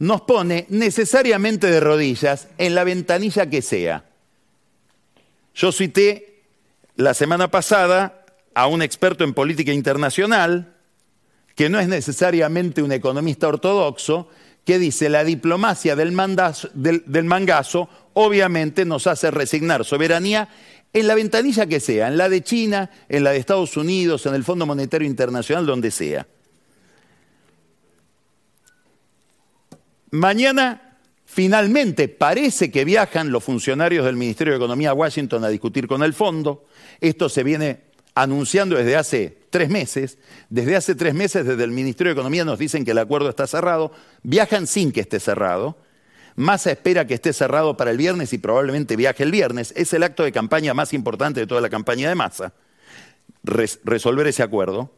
nos 0.00 0.22
pone 0.22 0.66
necesariamente 0.68 1.68
de 1.68 1.78
rodillas 1.78 2.48
en 2.58 2.74
la 2.74 2.82
ventanilla 2.82 3.48
que 3.48 3.62
sea. 3.62 4.04
Yo 5.54 5.70
cité 5.70 6.42
la 6.96 7.14
semana 7.14 7.52
pasada 7.52 8.24
a 8.52 8.66
un 8.66 8.82
experto 8.82 9.22
en 9.22 9.32
política 9.32 9.72
internacional, 9.72 10.74
que 11.54 11.68
no 11.68 11.78
es 11.78 11.86
necesariamente 11.86 12.82
un 12.82 12.90
economista 12.90 13.46
ortodoxo, 13.46 14.28
que 14.68 14.78
dice 14.78 15.08
la 15.08 15.24
diplomacia 15.24 15.96
del, 15.96 16.14
del, 16.74 17.24
mangazo 17.24 17.88
obviamente 18.20 18.84
nos 18.84 19.06
hace 19.06 19.30
resignar 19.30 19.84
soberanía 19.84 20.48
en 20.92 21.06
la 21.06 21.14
ventanilla 21.14 21.66
que 21.66 21.78
sea, 21.78 22.08
en 22.08 22.16
la 22.16 22.28
de 22.28 22.42
China, 22.42 22.90
en 23.08 23.22
la 23.22 23.30
de 23.30 23.38
Estados 23.38 23.76
Unidos, 23.76 24.26
en 24.26 24.34
el 24.34 24.42
Fondo 24.42 24.66
Monetario 24.66 25.06
Internacional, 25.06 25.66
donde 25.66 25.92
sea. 25.92 26.26
Mañana 30.10 30.98
finalmente 31.26 32.08
parece 32.08 32.72
que 32.72 32.84
viajan 32.84 33.30
los 33.30 33.44
funcionarios 33.44 34.04
del 34.04 34.16
Ministerio 34.16 34.54
de 34.54 34.58
Economía 34.58 34.90
a 34.90 34.94
Washington 34.94 35.44
a 35.44 35.48
discutir 35.48 35.86
con 35.86 36.02
el 36.02 36.12
fondo. 36.12 36.64
Esto 37.00 37.28
se 37.28 37.44
viene 37.44 37.82
anunciando 38.14 38.74
desde 38.74 38.96
hace 38.96 39.38
tres 39.50 39.68
meses. 39.68 40.18
Desde 40.48 40.74
hace 40.74 40.96
tres 40.96 41.14
meses, 41.14 41.46
desde 41.46 41.62
el 41.62 41.70
Ministerio 41.70 42.12
de 42.12 42.18
Economía 42.18 42.44
nos 42.44 42.58
dicen 42.58 42.84
que 42.84 42.90
el 42.90 42.98
acuerdo 42.98 43.28
está 43.28 43.46
cerrado. 43.46 43.92
Viajan 44.24 44.66
sin 44.66 44.90
que 44.90 45.02
esté 45.02 45.20
cerrado. 45.20 45.76
Massa 46.38 46.70
espera 46.70 47.04
que 47.04 47.14
esté 47.14 47.32
cerrado 47.32 47.76
para 47.76 47.90
el 47.90 47.96
viernes 47.96 48.32
y 48.32 48.38
probablemente 48.38 48.94
viaje 48.94 49.24
el 49.24 49.32
viernes. 49.32 49.72
Es 49.74 49.92
el 49.92 50.04
acto 50.04 50.22
de 50.22 50.30
campaña 50.30 50.72
más 50.72 50.94
importante 50.94 51.40
de 51.40 51.48
toda 51.48 51.60
la 51.60 51.68
campaña 51.68 52.08
de 52.08 52.14
Massa. 52.14 52.52
resolver 53.42 54.24
ese 54.28 54.44
acuerdo. 54.44 54.88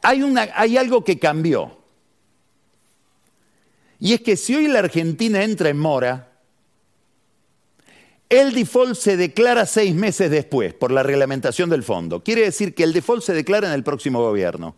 Hay, 0.00 0.22
hay 0.54 0.78
algo 0.78 1.04
que 1.04 1.18
cambió. 1.18 1.76
Y 3.98 4.14
es 4.14 4.22
que 4.22 4.38
si 4.38 4.54
hoy 4.54 4.66
la 4.66 4.78
Argentina 4.78 5.44
entra 5.44 5.68
en 5.68 5.76
mora, 5.76 6.32
el 8.30 8.54
default 8.54 8.94
se 8.94 9.18
declara 9.18 9.66
seis 9.66 9.94
meses 9.94 10.30
después 10.30 10.72
por 10.72 10.90
la 10.90 11.02
reglamentación 11.02 11.68
del 11.68 11.82
fondo. 11.82 12.24
Quiere 12.24 12.44
decir 12.44 12.74
que 12.74 12.84
el 12.84 12.94
default 12.94 13.22
se 13.22 13.34
declara 13.34 13.68
en 13.68 13.74
el 13.74 13.84
próximo 13.84 14.22
gobierno. 14.22 14.74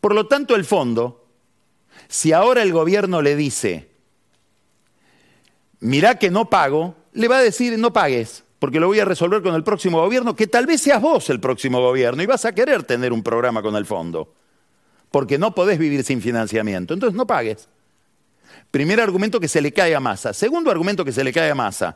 Por 0.00 0.16
lo 0.16 0.26
tanto, 0.26 0.56
el 0.56 0.64
fondo, 0.64 1.23
si 2.08 2.32
ahora 2.32 2.62
el 2.62 2.72
gobierno 2.72 3.22
le 3.22 3.36
dice, 3.36 3.88
mirá 5.80 6.18
que 6.18 6.30
no 6.30 6.48
pago, 6.50 6.96
le 7.12 7.28
va 7.28 7.38
a 7.38 7.42
decir 7.42 7.78
no 7.78 7.92
pagues, 7.92 8.44
porque 8.58 8.80
lo 8.80 8.86
voy 8.86 9.00
a 9.00 9.04
resolver 9.04 9.42
con 9.42 9.54
el 9.54 9.64
próximo 9.64 10.00
gobierno, 10.00 10.34
que 10.34 10.46
tal 10.46 10.66
vez 10.66 10.80
seas 10.80 11.00
vos 11.00 11.28
el 11.30 11.40
próximo 11.40 11.80
gobierno 11.80 12.22
y 12.22 12.26
vas 12.26 12.44
a 12.44 12.52
querer 12.52 12.82
tener 12.82 13.12
un 13.12 13.22
programa 13.22 13.62
con 13.62 13.76
el 13.76 13.86
fondo, 13.86 14.34
porque 15.10 15.38
no 15.38 15.54
podés 15.54 15.78
vivir 15.78 16.02
sin 16.04 16.20
financiamiento. 16.20 16.94
Entonces 16.94 17.16
no 17.16 17.26
pagues. 17.26 17.68
Primer 18.70 19.00
argumento 19.00 19.38
que 19.38 19.48
se 19.48 19.60
le 19.60 19.72
cae 19.72 19.94
a 19.94 20.00
Massa. 20.00 20.32
Segundo 20.32 20.70
argumento 20.70 21.04
que 21.04 21.12
se 21.12 21.22
le 21.22 21.32
cae 21.32 21.50
a 21.50 21.54
Massa. 21.54 21.94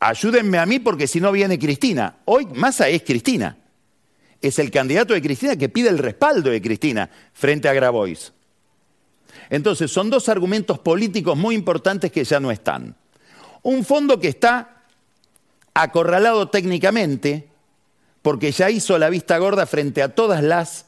Ayúdenme 0.00 0.58
a 0.58 0.66
mí 0.66 0.80
porque 0.80 1.06
si 1.06 1.20
no 1.20 1.30
viene 1.30 1.58
Cristina. 1.58 2.16
Hoy 2.24 2.46
Massa 2.46 2.88
es 2.88 3.02
Cristina. 3.02 3.56
Es 4.40 4.58
el 4.58 4.70
candidato 4.70 5.14
de 5.14 5.22
Cristina 5.22 5.54
que 5.56 5.68
pide 5.68 5.88
el 5.88 5.98
respaldo 5.98 6.50
de 6.50 6.60
Cristina 6.60 7.08
frente 7.32 7.68
a 7.68 7.72
Grabois. 7.72 8.32
Entonces, 9.50 9.90
son 9.90 10.10
dos 10.10 10.28
argumentos 10.28 10.78
políticos 10.78 11.36
muy 11.36 11.54
importantes 11.54 12.12
que 12.12 12.24
ya 12.24 12.40
no 12.40 12.50
están. 12.50 12.96
Un 13.62 13.84
fondo 13.84 14.20
que 14.20 14.28
está 14.28 14.84
acorralado 15.74 16.48
técnicamente 16.48 17.48
porque 18.22 18.50
ya 18.50 18.70
hizo 18.70 18.98
la 18.98 19.10
vista 19.10 19.38
gorda 19.38 19.66
frente 19.66 20.02
a 20.02 20.14
todas 20.14 20.42
las 20.42 20.86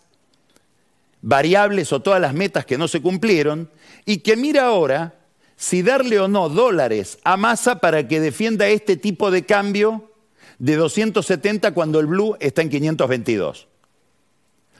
variables 1.22 1.92
o 1.92 2.00
todas 2.00 2.20
las 2.20 2.34
metas 2.34 2.64
que 2.64 2.78
no 2.78 2.88
se 2.88 3.02
cumplieron 3.02 3.70
y 4.04 4.18
que 4.18 4.36
mira 4.36 4.66
ahora 4.66 5.14
si 5.56 5.82
darle 5.82 6.20
o 6.20 6.28
no 6.28 6.48
dólares 6.48 7.18
a 7.24 7.36
Massa 7.36 7.80
para 7.80 8.06
que 8.08 8.20
defienda 8.20 8.68
este 8.68 8.96
tipo 8.96 9.30
de 9.30 9.44
cambio 9.44 10.10
de 10.58 10.76
270 10.76 11.74
cuando 11.74 12.00
el 12.00 12.06
blue 12.06 12.36
está 12.40 12.62
en 12.62 12.70
522. 12.70 13.68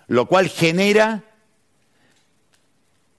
Lo 0.07 0.27
cual 0.27 0.49
genera 0.49 1.25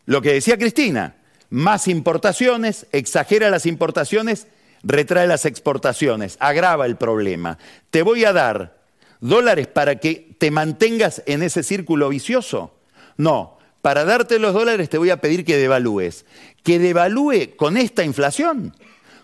lo 0.10 0.24
que 0.24 0.34
decía 0.34 0.58
Cristina, 0.58 1.18
más 1.52 1.88
importaciones, 1.88 2.88
exagera 2.92 3.52
las 3.52 3.68
importaciones, 3.68 4.48
retrae 4.82 5.28
las 5.28 5.46
exportaciones, 5.46 6.36
agrava 6.40 6.88
el 6.88 6.96
problema. 6.96 7.60
Te 7.92 8.02
voy 8.02 8.26
a 8.26 8.34
dar 8.34 8.80
dólares 9.20 9.68
para 9.68 9.98
que 9.98 10.36
te 10.40 10.50
mantengas 10.50 11.22
en 11.28 11.44
ese 11.44 11.62
círculo 11.62 12.10
vicioso. 12.10 12.74
No, 13.18 13.60
para 13.84 14.04
darte 14.04 14.40
los 14.40 14.56
dólares 14.56 14.90
te 14.90 14.98
voy 14.98 15.12
a 15.12 15.22
pedir 15.22 15.46
que 15.46 15.58
devalúes. 15.58 16.26
Que 16.64 16.80
devalúe 16.80 17.56
con 17.56 17.78
esta 17.78 18.04
inflación, 18.04 18.76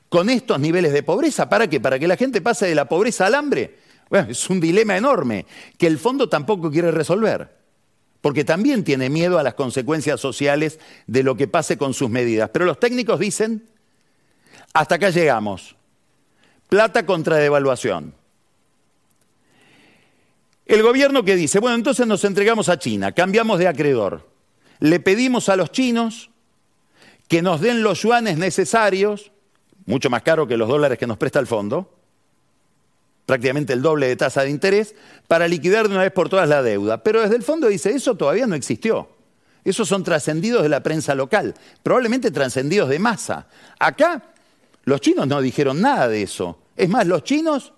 con 0.08 0.30
estos 0.30 0.60
niveles 0.60 0.94
de 0.94 1.02
pobreza. 1.02 1.50
¿Para 1.50 1.68
qué? 1.68 1.80
Para 1.80 1.98
que 1.98 2.08
la 2.08 2.16
gente 2.16 2.42
pase 2.42 2.68
de 2.68 2.76
la 2.76 2.88
pobreza 2.88 3.26
al 3.26 3.34
hambre. 3.34 3.80
Bueno, 4.12 4.30
es 4.30 4.48
un 4.52 4.60
dilema 4.60 4.96
enorme 4.96 5.48
que 5.80 5.88
el 5.88 5.98
fondo 5.98 6.30
tampoco 6.30 6.70
quiere 6.70 6.92
resolver, 6.92 7.55
porque 8.26 8.44
también 8.44 8.84
tiene 8.84 9.08
miedo 9.08 9.38
a 9.38 9.44
las 9.44 9.54
consecuencias 9.54 10.20
sociales 10.20 10.80
de 11.06 11.22
lo 11.22 11.38
que 11.38 11.48
pase 11.48 11.78
con 11.78 11.94
sus 11.94 12.10
medidas. 12.10 12.50
Pero 12.52 12.66
los 12.66 12.80
técnicos 12.80 13.20
dicen, 13.20 13.70
hasta 14.74 14.96
acá 14.96 15.12
llegamos. 15.12 15.76
Plata 16.68 17.06
contra 17.06 17.36
devaluación. 17.36 18.16
El 20.66 20.82
gobierno 20.82 21.24
que 21.24 21.36
dice, 21.36 21.60
bueno, 21.60 21.76
entonces 21.76 22.08
nos 22.08 22.24
entregamos 22.24 22.68
a 22.68 22.80
China, 22.80 23.12
cambiamos 23.12 23.60
de 23.60 23.68
acreedor. 23.68 24.28
Le 24.80 25.00
pedimos 25.00 25.48
a 25.48 25.56
los 25.56 25.72
chinos 25.72 26.32
que 27.28 27.44
nos 27.44 27.62
den 27.62 27.84
los 27.84 28.02
yuanes 28.02 28.40
necesarios, 28.40 29.32
mucho 29.86 30.10
más 30.10 30.24
caro 30.24 30.48
que 30.48 30.58
los 30.58 30.68
dólares 30.68 30.98
que 30.98 31.06
nos 31.06 31.20
presta 31.20 31.38
el 31.38 31.46
fondo, 31.46 31.95
prácticamente 33.26 33.74
el 33.74 33.82
doble 33.82 34.08
de 34.08 34.16
tasa 34.16 34.44
de 34.44 34.50
interés, 34.50 34.96
para 35.28 35.48
liquidar 35.48 35.88
de 35.88 35.96
una 35.96 36.04
vez 36.04 36.12
por 36.12 36.30
todas 36.30 36.48
la 36.48 36.62
deuda. 36.62 37.04
Pero 37.04 37.22
desde 37.22 37.36
el 37.36 37.44
fondo 37.44 37.68
dice, 37.68 37.92
eso 37.92 38.16
todavía 38.16 38.48
no 38.48 38.56
existió. 38.56 39.10
Esos 39.64 39.88
son 39.88 40.04
trascendidos 40.04 40.62
de 40.62 40.70
la 40.70 40.84
prensa 40.84 41.16
local, 41.16 41.56
probablemente 41.82 42.30
trascendidos 42.30 42.88
de 42.88 43.00
masa. 43.00 43.48
Acá 43.80 44.22
los 44.84 45.02
chinos 45.02 45.28
no 45.28 45.42
dijeron 45.42 45.82
nada 45.82 46.08
de 46.08 46.22
eso. 46.22 46.60
Es 46.78 46.88
más, 46.88 47.08
los 47.08 47.24
chinos 47.24 47.74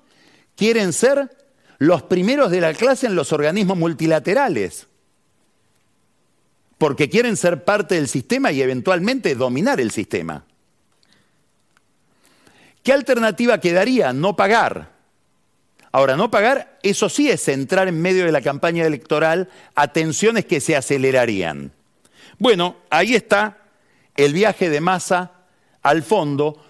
quieren 0.58 0.92
ser 0.92 1.30
los 1.78 2.04
primeros 2.04 2.52
de 2.52 2.60
la 2.60 2.74
clase 2.74 3.08
en 3.08 3.16
los 3.16 3.32
organismos 3.32 3.78
multilaterales, 3.78 4.88
porque 6.78 7.10
quieren 7.10 7.38
ser 7.38 7.64
parte 7.64 7.96
del 7.96 8.10
sistema 8.10 8.52
y 8.52 8.62
eventualmente 8.62 9.36
dominar 9.36 9.80
el 9.80 9.92
sistema. 9.92 10.44
¿Qué 12.84 12.92
alternativa 12.92 13.60
quedaría? 13.60 14.12
No 14.12 14.36
pagar. 14.36 14.97
Ahora, 15.92 16.16
no 16.16 16.30
pagar, 16.30 16.78
eso 16.84 17.10
sí 17.10 17.30
es 17.30 17.48
entrar 17.48 17.88
en 17.88 18.02
medio 18.02 18.26
de 18.26 18.32
la 18.32 18.42
campaña 18.42 18.86
electoral 18.86 19.50
a 19.76 19.88
tensiones 19.90 20.46
que 20.46 20.60
se 20.60 20.76
acelerarían. 20.76 21.72
Bueno, 22.40 22.78
ahí 22.90 23.16
está 23.16 23.58
el 24.16 24.34
viaje 24.34 24.70
de 24.70 24.82
masa 24.82 25.32
al 25.82 26.04
fondo, 26.04 26.62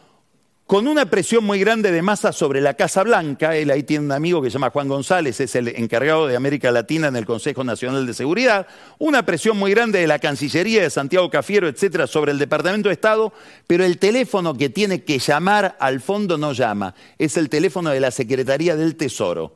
con 0.68 0.86
una 0.86 1.10
presión 1.10 1.46
muy 1.46 1.62
grande 1.62 1.94
de 1.94 2.02
masa 2.02 2.34
sobre 2.34 2.60
la 2.60 2.74
Casa 2.74 3.02
Blanca. 3.02 3.56
Él 3.56 3.72
ahí 3.72 3.84
tiene 3.84 4.06
un 4.06 4.12
amigo 4.12 4.42
que 4.42 4.50
se 4.50 4.56
llama 4.56 4.70
Juan 4.70 4.90
González, 4.90 5.40
es 5.40 5.56
el 5.56 5.70
encargado 5.70 6.28
de 6.28 6.36
América 6.36 6.72
Latina 6.72 7.08
en 7.08 7.16
el 7.16 7.26
Consejo 7.26 7.64
Nacional 7.64 8.06
de 8.06 8.14
Seguridad. 8.14 8.68
Una 9.00 9.26
presión 9.26 9.58
muy 9.58 9.72
grande 9.72 10.00
de 10.00 10.08
la 10.08 10.20
Cancillería 10.20 10.82
de 10.84 10.90
Santiago 10.90 11.30
Cafiero, 11.30 11.70
etcétera, 11.70 12.06
sobre 12.06 12.34
el 12.34 12.38
Departamento 12.38 12.90
de 12.90 12.94
Estado, 12.94 13.32
pero 13.66 13.86
el 13.86 13.98
teléfono 13.98 14.58
que 14.58 14.70
tiene 14.70 15.04
que 15.04 15.20
llamar 15.20 15.78
al 15.80 16.02
fondo 16.02 16.38
no 16.38 16.52
llama. 16.52 16.94
Es 17.18 17.38
el 17.38 17.48
teléfono 17.48 17.90
de 17.90 18.02
la 18.02 18.12
Secretaría 18.12 18.76
del 18.76 18.98
Tesoro. 18.98 19.56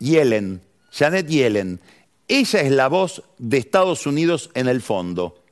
Yellen, 0.00 0.62
Janet 0.90 1.28
Yellen. 1.28 1.78
Ella 2.26 2.60
es 2.60 2.72
la 2.72 2.88
voz 2.88 3.22
de 3.38 3.58
Estados 3.58 4.04
Unidos 4.04 4.50
en 4.54 4.66
el 4.66 4.82
fondo 4.82 5.43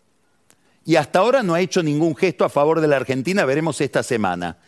y 0.84 0.96
hasta 0.96 1.20
ahora 1.20 1.42
no 1.42 1.54
ha 1.54 1.60
hecho 1.60 1.82
ningún 1.82 2.16
gesto 2.16 2.44
a 2.44 2.48
favor 2.48 2.80
de 2.80 2.88
la 2.88 2.96
Argentina, 2.96 3.44
veremos 3.44 3.80
esta 3.80 4.02
semana. 4.02 4.58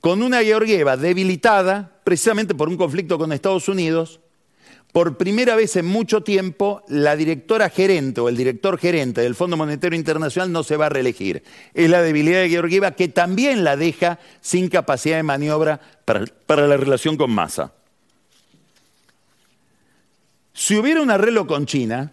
Con 0.00 0.22
una 0.22 0.42
Georgieva 0.42 0.96
debilitada, 0.96 2.00
precisamente 2.04 2.54
por 2.54 2.68
un 2.68 2.76
conflicto 2.76 3.18
con 3.18 3.32
Estados 3.32 3.68
Unidos, 3.68 4.20
por 4.92 5.16
primera 5.16 5.56
vez 5.56 5.74
en 5.76 5.86
mucho 5.86 6.22
tiempo 6.22 6.82
la 6.86 7.16
directora 7.16 7.70
gerente 7.70 8.20
o 8.20 8.28
el 8.28 8.36
director 8.36 8.78
gerente 8.78 9.22
del 9.22 9.34
Fondo 9.34 9.56
Monetario 9.56 9.98
Internacional 9.98 10.52
no 10.52 10.62
se 10.62 10.76
va 10.76 10.86
a 10.86 10.90
reelegir. 10.90 11.42
Es 11.72 11.88
la 11.88 12.02
debilidad 12.02 12.42
de 12.42 12.50
Georgieva 12.50 12.90
que 12.90 13.08
también 13.08 13.64
la 13.64 13.76
deja 13.76 14.18
sin 14.42 14.68
capacidad 14.68 15.16
de 15.16 15.22
maniobra 15.22 15.80
para, 16.04 16.66
la 16.66 16.76
relación 16.76 17.16
con 17.16 17.30
Massa. 17.30 17.72
Si 20.52 20.76
hubiera 20.76 21.00
un 21.00 21.10
arreglo 21.10 21.46
con 21.46 21.64
China, 21.64 22.12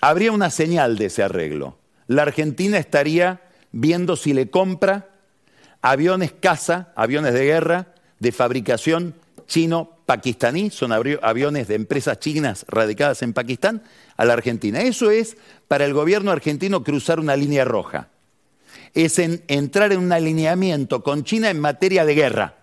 habría 0.00 0.32
una 0.32 0.50
señal 0.50 0.96
de 0.96 1.06
ese 1.06 1.22
arreglo. 1.22 1.78
La 2.06 2.22
Argentina 2.22 2.78
estaría 2.78 3.40
viendo 3.72 4.16
si 4.16 4.32
le 4.32 4.50
compra 4.50 5.08
aviones 5.82 6.32
caza, 6.32 6.92
aviones 6.96 7.34
de 7.34 7.44
guerra 7.44 7.94
de 8.18 8.32
fabricación 8.32 9.14
chino-pakistaní, 9.46 10.70
son 10.70 10.92
aviones 10.92 11.68
de 11.68 11.74
empresas 11.74 12.20
chinas 12.20 12.64
radicadas 12.68 13.22
en 13.22 13.32
Pakistán, 13.32 13.82
a 14.16 14.24
la 14.24 14.34
Argentina. 14.34 14.80
Eso 14.80 15.10
es 15.10 15.36
para 15.66 15.84
el 15.84 15.94
gobierno 15.94 16.30
argentino 16.30 16.84
cruzar 16.84 17.18
una 17.18 17.36
línea 17.36 17.64
roja. 17.64 18.08
Es 18.94 19.18
entrar 19.18 19.92
en 19.92 19.98
un 19.98 20.12
alineamiento 20.12 21.02
con 21.02 21.24
China 21.24 21.50
en 21.50 21.58
materia 21.58 22.04
de 22.04 22.14
guerra, 22.14 22.54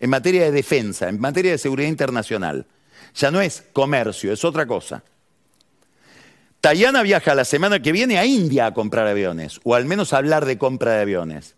en 0.00 0.10
materia 0.10 0.44
de 0.44 0.50
defensa, 0.50 1.08
en 1.08 1.20
materia 1.20 1.52
de 1.52 1.58
seguridad 1.58 1.88
internacional. 1.88 2.66
Ya 3.14 3.30
no 3.30 3.40
es 3.40 3.64
comercio, 3.72 4.32
es 4.32 4.44
otra 4.44 4.66
cosa. 4.66 5.04
Tayana 6.64 7.02
viaja 7.02 7.34
la 7.34 7.44
semana 7.44 7.82
que 7.82 7.92
viene 7.92 8.16
a 8.16 8.24
India 8.24 8.64
a 8.64 8.72
comprar 8.72 9.06
aviones, 9.06 9.60
o 9.64 9.74
al 9.74 9.84
menos 9.84 10.14
a 10.14 10.16
hablar 10.16 10.46
de 10.46 10.56
compra 10.56 10.92
de 10.92 11.02
aviones. 11.02 11.56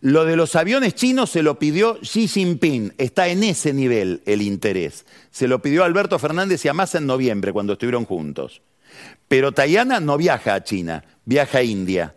Lo 0.00 0.24
de 0.24 0.36
los 0.36 0.56
aviones 0.56 0.94
chinos 0.94 1.28
se 1.28 1.42
lo 1.42 1.58
pidió 1.58 1.98
Xi 2.00 2.28
Jinping, 2.28 2.94
está 2.96 3.28
en 3.28 3.42
ese 3.42 3.74
nivel 3.74 4.22
el 4.24 4.40
interés. 4.40 5.04
Se 5.30 5.48
lo 5.48 5.60
pidió 5.60 5.84
Alberto 5.84 6.18
Fernández 6.18 6.64
y 6.64 6.68
Amasa 6.68 6.96
en 6.96 7.06
noviembre, 7.06 7.52
cuando 7.52 7.74
estuvieron 7.74 8.06
juntos. 8.06 8.62
Pero 9.28 9.52
Tayana 9.52 10.00
no 10.00 10.16
viaja 10.16 10.54
a 10.54 10.64
China, 10.64 11.04
viaja 11.26 11.58
a 11.58 11.62
India, 11.62 12.14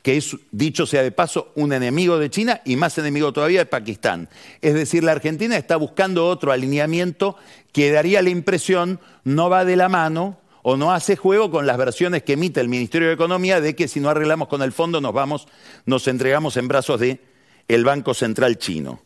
que 0.00 0.16
es, 0.16 0.38
dicho 0.52 0.86
sea 0.86 1.02
de 1.02 1.12
paso, 1.12 1.52
un 1.54 1.74
enemigo 1.74 2.18
de 2.18 2.30
China 2.30 2.62
y 2.64 2.76
más 2.76 2.96
enemigo 2.96 3.34
todavía 3.34 3.58
de 3.58 3.66
Pakistán. 3.66 4.30
Es 4.62 4.72
decir, 4.72 5.04
la 5.04 5.12
Argentina 5.12 5.58
está 5.58 5.76
buscando 5.76 6.26
otro 6.26 6.50
alineamiento 6.50 7.36
que 7.72 7.92
daría 7.92 8.22
la 8.22 8.30
impresión 8.30 9.00
no 9.24 9.50
va 9.50 9.66
de 9.66 9.76
la 9.76 9.90
mano 9.90 10.38
o 10.62 10.76
no 10.76 10.92
hace 10.92 11.16
juego 11.16 11.50
con 11.50 11.66
las 11.66 11.78
versiones 11.78 12.22
que 12.22 12.34
emite 12.34 12.60
el 12.60 12.68
Ministerio 12.68 13.08
de 13.08 13.14
Economía 13.14 13.60
de 13.60 13.74
que 13.74 13.88
si 13.88 14.00
no 14.00 14.10
arreglamos 14.10 14.48
con 14.48 14.62
el 14.62 14.72
fondo 14.72 15.00
nos 15.00 15.12
vamos, 15.12 15.46
nos 15.86 16.08
entregamos 16.08 16.56
en 16.56 16.68
brazos 16.68 17.00
de 17.00 17.20
el 17.68 17.84
Banco 17.84 18.14
Central 18.14 18.58
chino. 18.58 19.00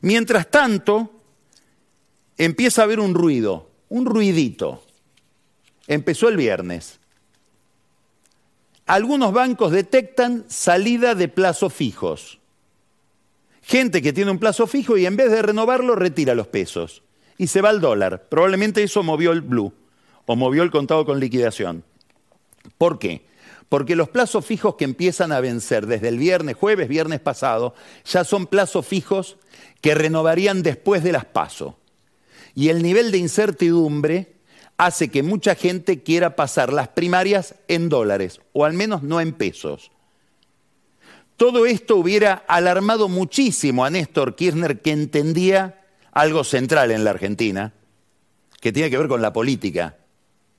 Mientras 0.00 0.50
tanto, 0.50 1.10
empieza 2.36 2.82
a 2.82 2.84
haber 2.84 3.00
un 3.00 3.14
ruido, 3.14 3.70
un 3.88 4.06
ruidito. 4.06 4.84
Empezó 5.86 6.28
el 6.28 6.36
viernes. 6.36 6.98
Algunos 8.86 9.32
bancos 9.32 9.72
detectan 9.72 10.44
salida 10.48 11.14
de 11.14 11.28
plazos 11.28 11.72
fijos. 11.72 12.38
Gente 13.62 14.02
que 14.02 14.12
tiene 14.12 14.30
un 14.30 14.38
plazo 14.38 14.66
fijo 14.66 14.98
y 14.98 15.06
en 15.06 15.16
vez 15.16 15.30
de 15.30 15.40
renovarlo 15.40 15.94
retira 15.94 16.34
los 16.34 16.48
pesos 16.48 17.02
y 17.38 17.46
se 17.46 17.62
va 17.62 17.70
al 17.70 17.80
dólar. 17.80 18.28
Probablemente 18.28 18.82
eso 18.82 19.02
movió 19.02 19.32
el 19.32 19.40
blue 19.40 19.72
o 20.26 20.36
movió 20.36 20.62
el 20.62 20.70
contado 20.70 21.04
con 21.04 21.20
liquidación. 21.20 21.84
¿Por 22.78 22.98
qué? 22.98 23.26
Porque 23.68 23.96
los 23.96 24.08
plazos 24.08 24.44
fijos 24.44 24.76
que 24.76 24.84
empiezan 24.84 25.32
a 25.32 25.40
vencer 25.40 25.86
desde 25.86 26.08
el 26.08 26.18
viernes, 26.18 26.56
jueves, 26.56 26.88
viernes 26.88 27.20
pasado, 27.20 27.74
ya 28.04 28.24
son 28.24 28.46
plazos 28.46 28.86
fijos 28.86 29.36
que 29.80 29.94
renovarían 29.94 30.62
después 30.62 31.02
de 31.02 31.12
las 31.12 31.24
pasos. 31.24 31.74
Y 32.54 32.68
el 32.68 32.82
nivel 32.82 33.10
de 33.10 33.18
incertidumbre 33.18 34.34
hace 34.76 35.08
que 35.08 35.22
mucha 35.22 35.54
gente 35.54 36.02
quiera 36.02 36.36
pasar 36.36 36.72
las 36.72 36.88
primarias 36.88 37.54
en 37.68 37.88
dólares, 37.88 38.40
o 38.52 38.64
al 38.64 38.74
menos 38.74 39.02
no 39.02 39.20
en 39.20 39.32
pesos. 39.32 39.90
Todo 41.36 41.66
esto 41.66 41.96
hubiera 41.96 42.44
alarmado 42.46 43.08
muchísimo 43.08 43.84
a 43.84 43.90
Néstor 43.90 44.36
Kirchner, 44.36 44.80
que 44.80 44.92
entendía 44.92 45.80
algo 46.12 46.44
central 46.44 46.92
en 46.92 47.02
la 47.02 47.10
Argentina, 47.10 47.72
que 48.60 48.72
tiene 48.72 48.88
que 48.88 48.98
ver 48.98 49.08
con 49.08 49.20
la 49.20 49.32
política 49.32 49.96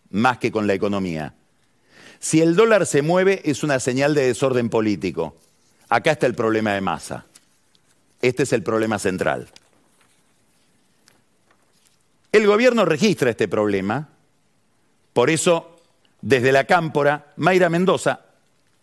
más 0.09 0.37
que 0.37 0.51
con 0.51 0.67
la 0.67 0.73
economía. 0.73 1.33
Si 2.19 2.41
el 2.41 2.55
dólar 2.55 2.85
se 2.85 3.01
mueve 3.01 3.41
es 3.45 3.63
una 3.63 3.79
señal 3.79 4.15
de 4.15 4.27
desorden 4.27 4.69
político. 4.69 5.35
Acá 5.89 6.11
está 6.11 6.25
el 6.25 6.35
problema 6.35 6.73
de 6.73 6.81
masa. 6.81 7.25
Este 8.21 8.43
es 8.43 8.53
el 8.53 8.63
problema 8.63 8.97
central. 8.97 9.47
El 12.31 12.47
gobierno 12.47 12.83
registra 12.83 13.29
este 13.29 13.47
problema, 13.47 14.09
por 15.13 15.29
eso 15.29 15.79
desde 16.21 16.51
la 16.51 16.65
cámpora, 16.65 17.31
Mayra 17.37 17.69
Mendoza, 17.69 18.21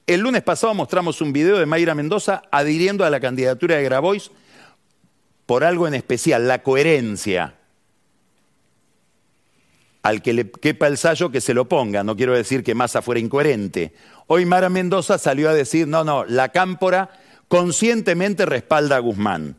el 0.07 0.20
lunes 0.20 0.43
pasado 0.43 0.75
mostramos 0.75 1.20
un 1.20 1.33
video 1.33 1.59
de 1.59 1.66
Mayra 1.66 1.95
Mendoza 1.95 2.43
adhiriendo 2.51 3.05
a 3.05 3.11
la 3.11 3.20
candidatura 3.20 3.77
de 3.77 3.83
Grabois 3.83 4.31
por 5.47 5.64
algo 5.64 5.87
en 5.87 5.95
especial, 5.95 6.49
la 6.49 6.62
coherencia 6.62 7.57
al 10.03 10.22
que 10.22 10.32
le 10.32 10.50
quepa 10.50 10.88
el 10.88 10.98
sallo 10.98 11.30
que 11.30 11.40
se 11.40 11.55
lo 11.55 11.68
ponga. 11.68 12.03
No 12.05 12.16
quiero 12.16 12.34
decir 12.34 12.64
que 12.64 12.74
Massa 12.74 13.03
fuera 13.03 13.20
incoherente. 13.20 13.94
Hoy 14.26 14.44
Mara 14.46 14.68
Mendoza 14.68 15.18
salió 15.18 15.48
a 15.48 15.55
decir, 15.55 15.86
no, 15.86 16.05
no, 16.05 16.24
la 16.24 16.50
cámpora 16.50 17.11
conscientemente 17.48 18.46
respalda 18.46 18.96
a 18.96 19.00
Guzmán. 19.00 19.57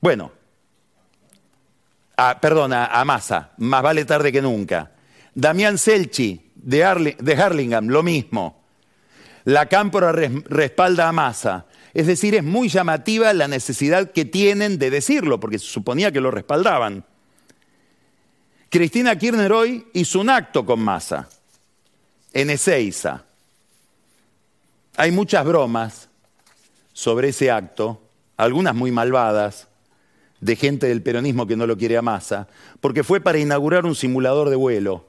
Bueno, 0.00 0.32
perdona, 2.40 2.86
a 2.86 3.04
Massa, 3.04 3.52
más 3.58 3.82
vale 3.82 4.04
tarde 4.04 4.32
que 4.32 4.42
nunca. 4.42 4.92
Damián 5.34 5.78
Selchi, 5.78 6.52
de, 6.54 7.16
de 7.18 7.34
Harlingham, 7.34 7.88
lo 7.88 8.02
mismo. 8.02 8.62
La 9.44 9.66
Cámpora 9.66 10.12
respalda 10.12 11.08
a 11.08 11.12
Massa. 11.12 11.66
Es 11.94 12.06
decir, 12.06 12.34
es 12.34 12.44
muy 12.44 12.68
llamativa 12.68 13.32
la 13.32 13.48
necesidad 13.48 14.12
que 14.12 14.24
tienen 14.24 14.78
de 14.78 14.90
decirlo, 14.90 15.40
porque 15.40 15.58
se 15.58 15.66
suponía 15.66 16.12
que 16.12 16.20
lo 16.20 16.30
respaldaban. 16.30 17.04
Cristina 18.72 19.18
Kirchner 19.18 19.52
hoy 19.52 19.86
hizo 19.92 20.18
un 20.18 20.30
acto 20.30 20.64
con 20.64 20.80
Massa 20.80 21.28
en 22.32 22.48
Ezeiza. 22.48 23.22
Hay 24.96 25.12
muchas 25.12 25.44
bromas 25.44 26.08
sobre 26.94 27.28
ese 27.28 27.50
acto, 27.50 28.00
algunas 28.38 28.74
muy 28.74 28.90
malvadas, 28.90 29.68
de 30.40 30.56
gente 30.56 30.88
del 30.88 31.02
peronismo 31.02 31.46
que 31.46 31.54
no 31.54 31.66
lo 31.66 31.76
quiere 31.76 31.98
a 31.98 32.02
Massa, 32.02 32.48
porque 32.80 33.04
fue 33.04 33.20
para 33.20 33.38
inaugurar 33.38 33.84
un 33.84 33.94
simulador 33.94 34.48
de 34.48 34.56
vuelo. 34.56 35.04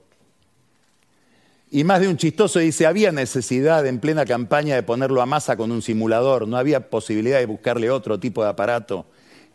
Y 1.72 1.86
más 1.86 2.02
de 2.02 2.10
un 2.10 2.18
chistoso 2.18 2.60
dice, 2.60 2.86
había 2.86 3.14
necesidad 3.14 3.88
en 3.88 4.00
plena 4.00 4.26
campaña 4.26 4.76
de 4.76 4.84
ponerlo 4.84 5.22
a 5.22 5.26
Massa 5.26 5.56
con 5.56 5.72
un 5.72 5.82
simulador, 5.82 6.50
no 6.50 6.58
había 6.58 6.90
posibilidad 6.90 7.40
de 7.40 7.46
buscarle 7.46 7.90
otro 7.90 8.20
tipo 8.20 8.44
de 8.44 8.50
aparato 8.50 9.06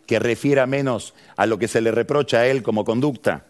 que 0.07 0.19
refiera 0.19 0.67
menos 0.67 1.13
a 1.37 1.45
lo 1.45 1.59
que 1.59 1.69
se 1.69 1.83
le 1.83 1.91
reprocha 1.91 2.39
a 2.39 2.47
él 2.47 2.63
como 2.63 2.87
conducta. 2.87 3.48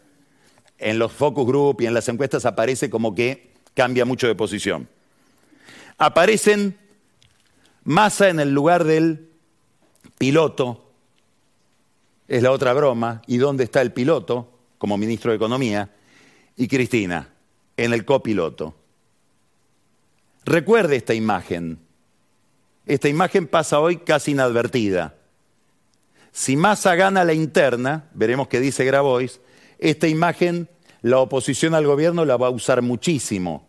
En 0.79 0.99
los 0.99 1.13
focus 1.13 1.47
group 1.47 1.81
y 1.81 1.87
en 1.87 1.95
las 1.95 2.09
encuestas 2.09 2.45
aparece 2.47 2.89
como 2.89 3.15
que 3.15 3.53
cambia 3.75 4.05
mucho 4.05 4.27
de 4.27 4.35
posición. 4.35 4.89
Aparecen 5.99 6.79
Massa 7.85 8.29
en 8.29 8.39
el 8.39 8.53
lugar 8.53 8.85
del 8.85 9.31
piloto, 10.19 10.93
es 12.29 12.43
la 12.43 12.51
otra 12.51 12.73
broma, 12.75 13.23
y 13.27 13.39
dónde 13.39 13.65
está 13.65 13.81
el 13.81 13.93
piloto 13.93 14.59
como 14.77 14.99
ministro 14.99 15.31
de 15.31 15.37
Economía, 15.37 15.91
y 16.57 16.69
Cristina 16.69 17.31
en 17.77 17.95
el 17.95 18.05
copiloto. 18.05 18.75
Recuerde 20.45 20.97
esta 20.97 21.15
imagen. 21.15 21.79
Esta 22.85 23.09
imagen 23.09 23.47
pasa 23.47 23.81
hoy 23.81 23.99
casi 23.99 24.33
inadvertida. 24.33 25.15
Si 26.33 26.57
Massa 26.57 26.95
gana 26.95 27.25
la 27.25 27.33
interna, 27.33 28.09
veremos 28.13 28.49
qué 28.49 28.61
dice 28.61 28.85
Grabois, 28.85 29.41
esta 29.79 30.09
imagen 30.09 30.69
la 31.03 31.19
oposición 31.21 31.75
al 31.75 31.87
gobierno 31.87 32.25
la 32.25 32.37
va 32.37 32.49
a 32.49 32.51
usar 32.51 32.83
muchísimo, 32.83 33.67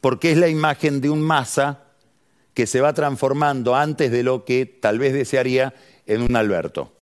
porque 0.00 0.32
es 0.32 0.38
la 0.38 0.48
imagen 0.48 1.00
de 1.00 1.10
un 1.10 1.22
Massa 1.22 1.84
que 2.54 2.66
se 2.66 2.80
va 2.80 2.92
transformando 2.92 3.74
antes 3.74 4.10
de 4.10 4.22
lo 4.22 4.44
que 4.44 4.66
tal 4.66 4.98
vez 4.98 5.12
desearía 5.12 5.74
en 6.06 6.22
un 6.22 6.36
Alberto. 6.36 6.96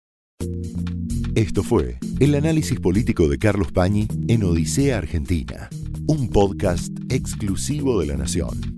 Esto 1.35 1.63
fue 1.63 1.99
el 2.21 2.35
análisis 2.35 2.81
político 2.81 3.29
de 3.29 3.39
Carlos 3.39 3.73
Pañi 3.73 4.09
en 4.29 4.45
Odisea 4.45 4.99
Argentina, 4.99 5.69
un 6.07 6.31
podcast 6.31 6.93
exclusivo 7.09 8.01
de 8.01 8.07
La 8.07 8.17
Nación. 8.17 8.78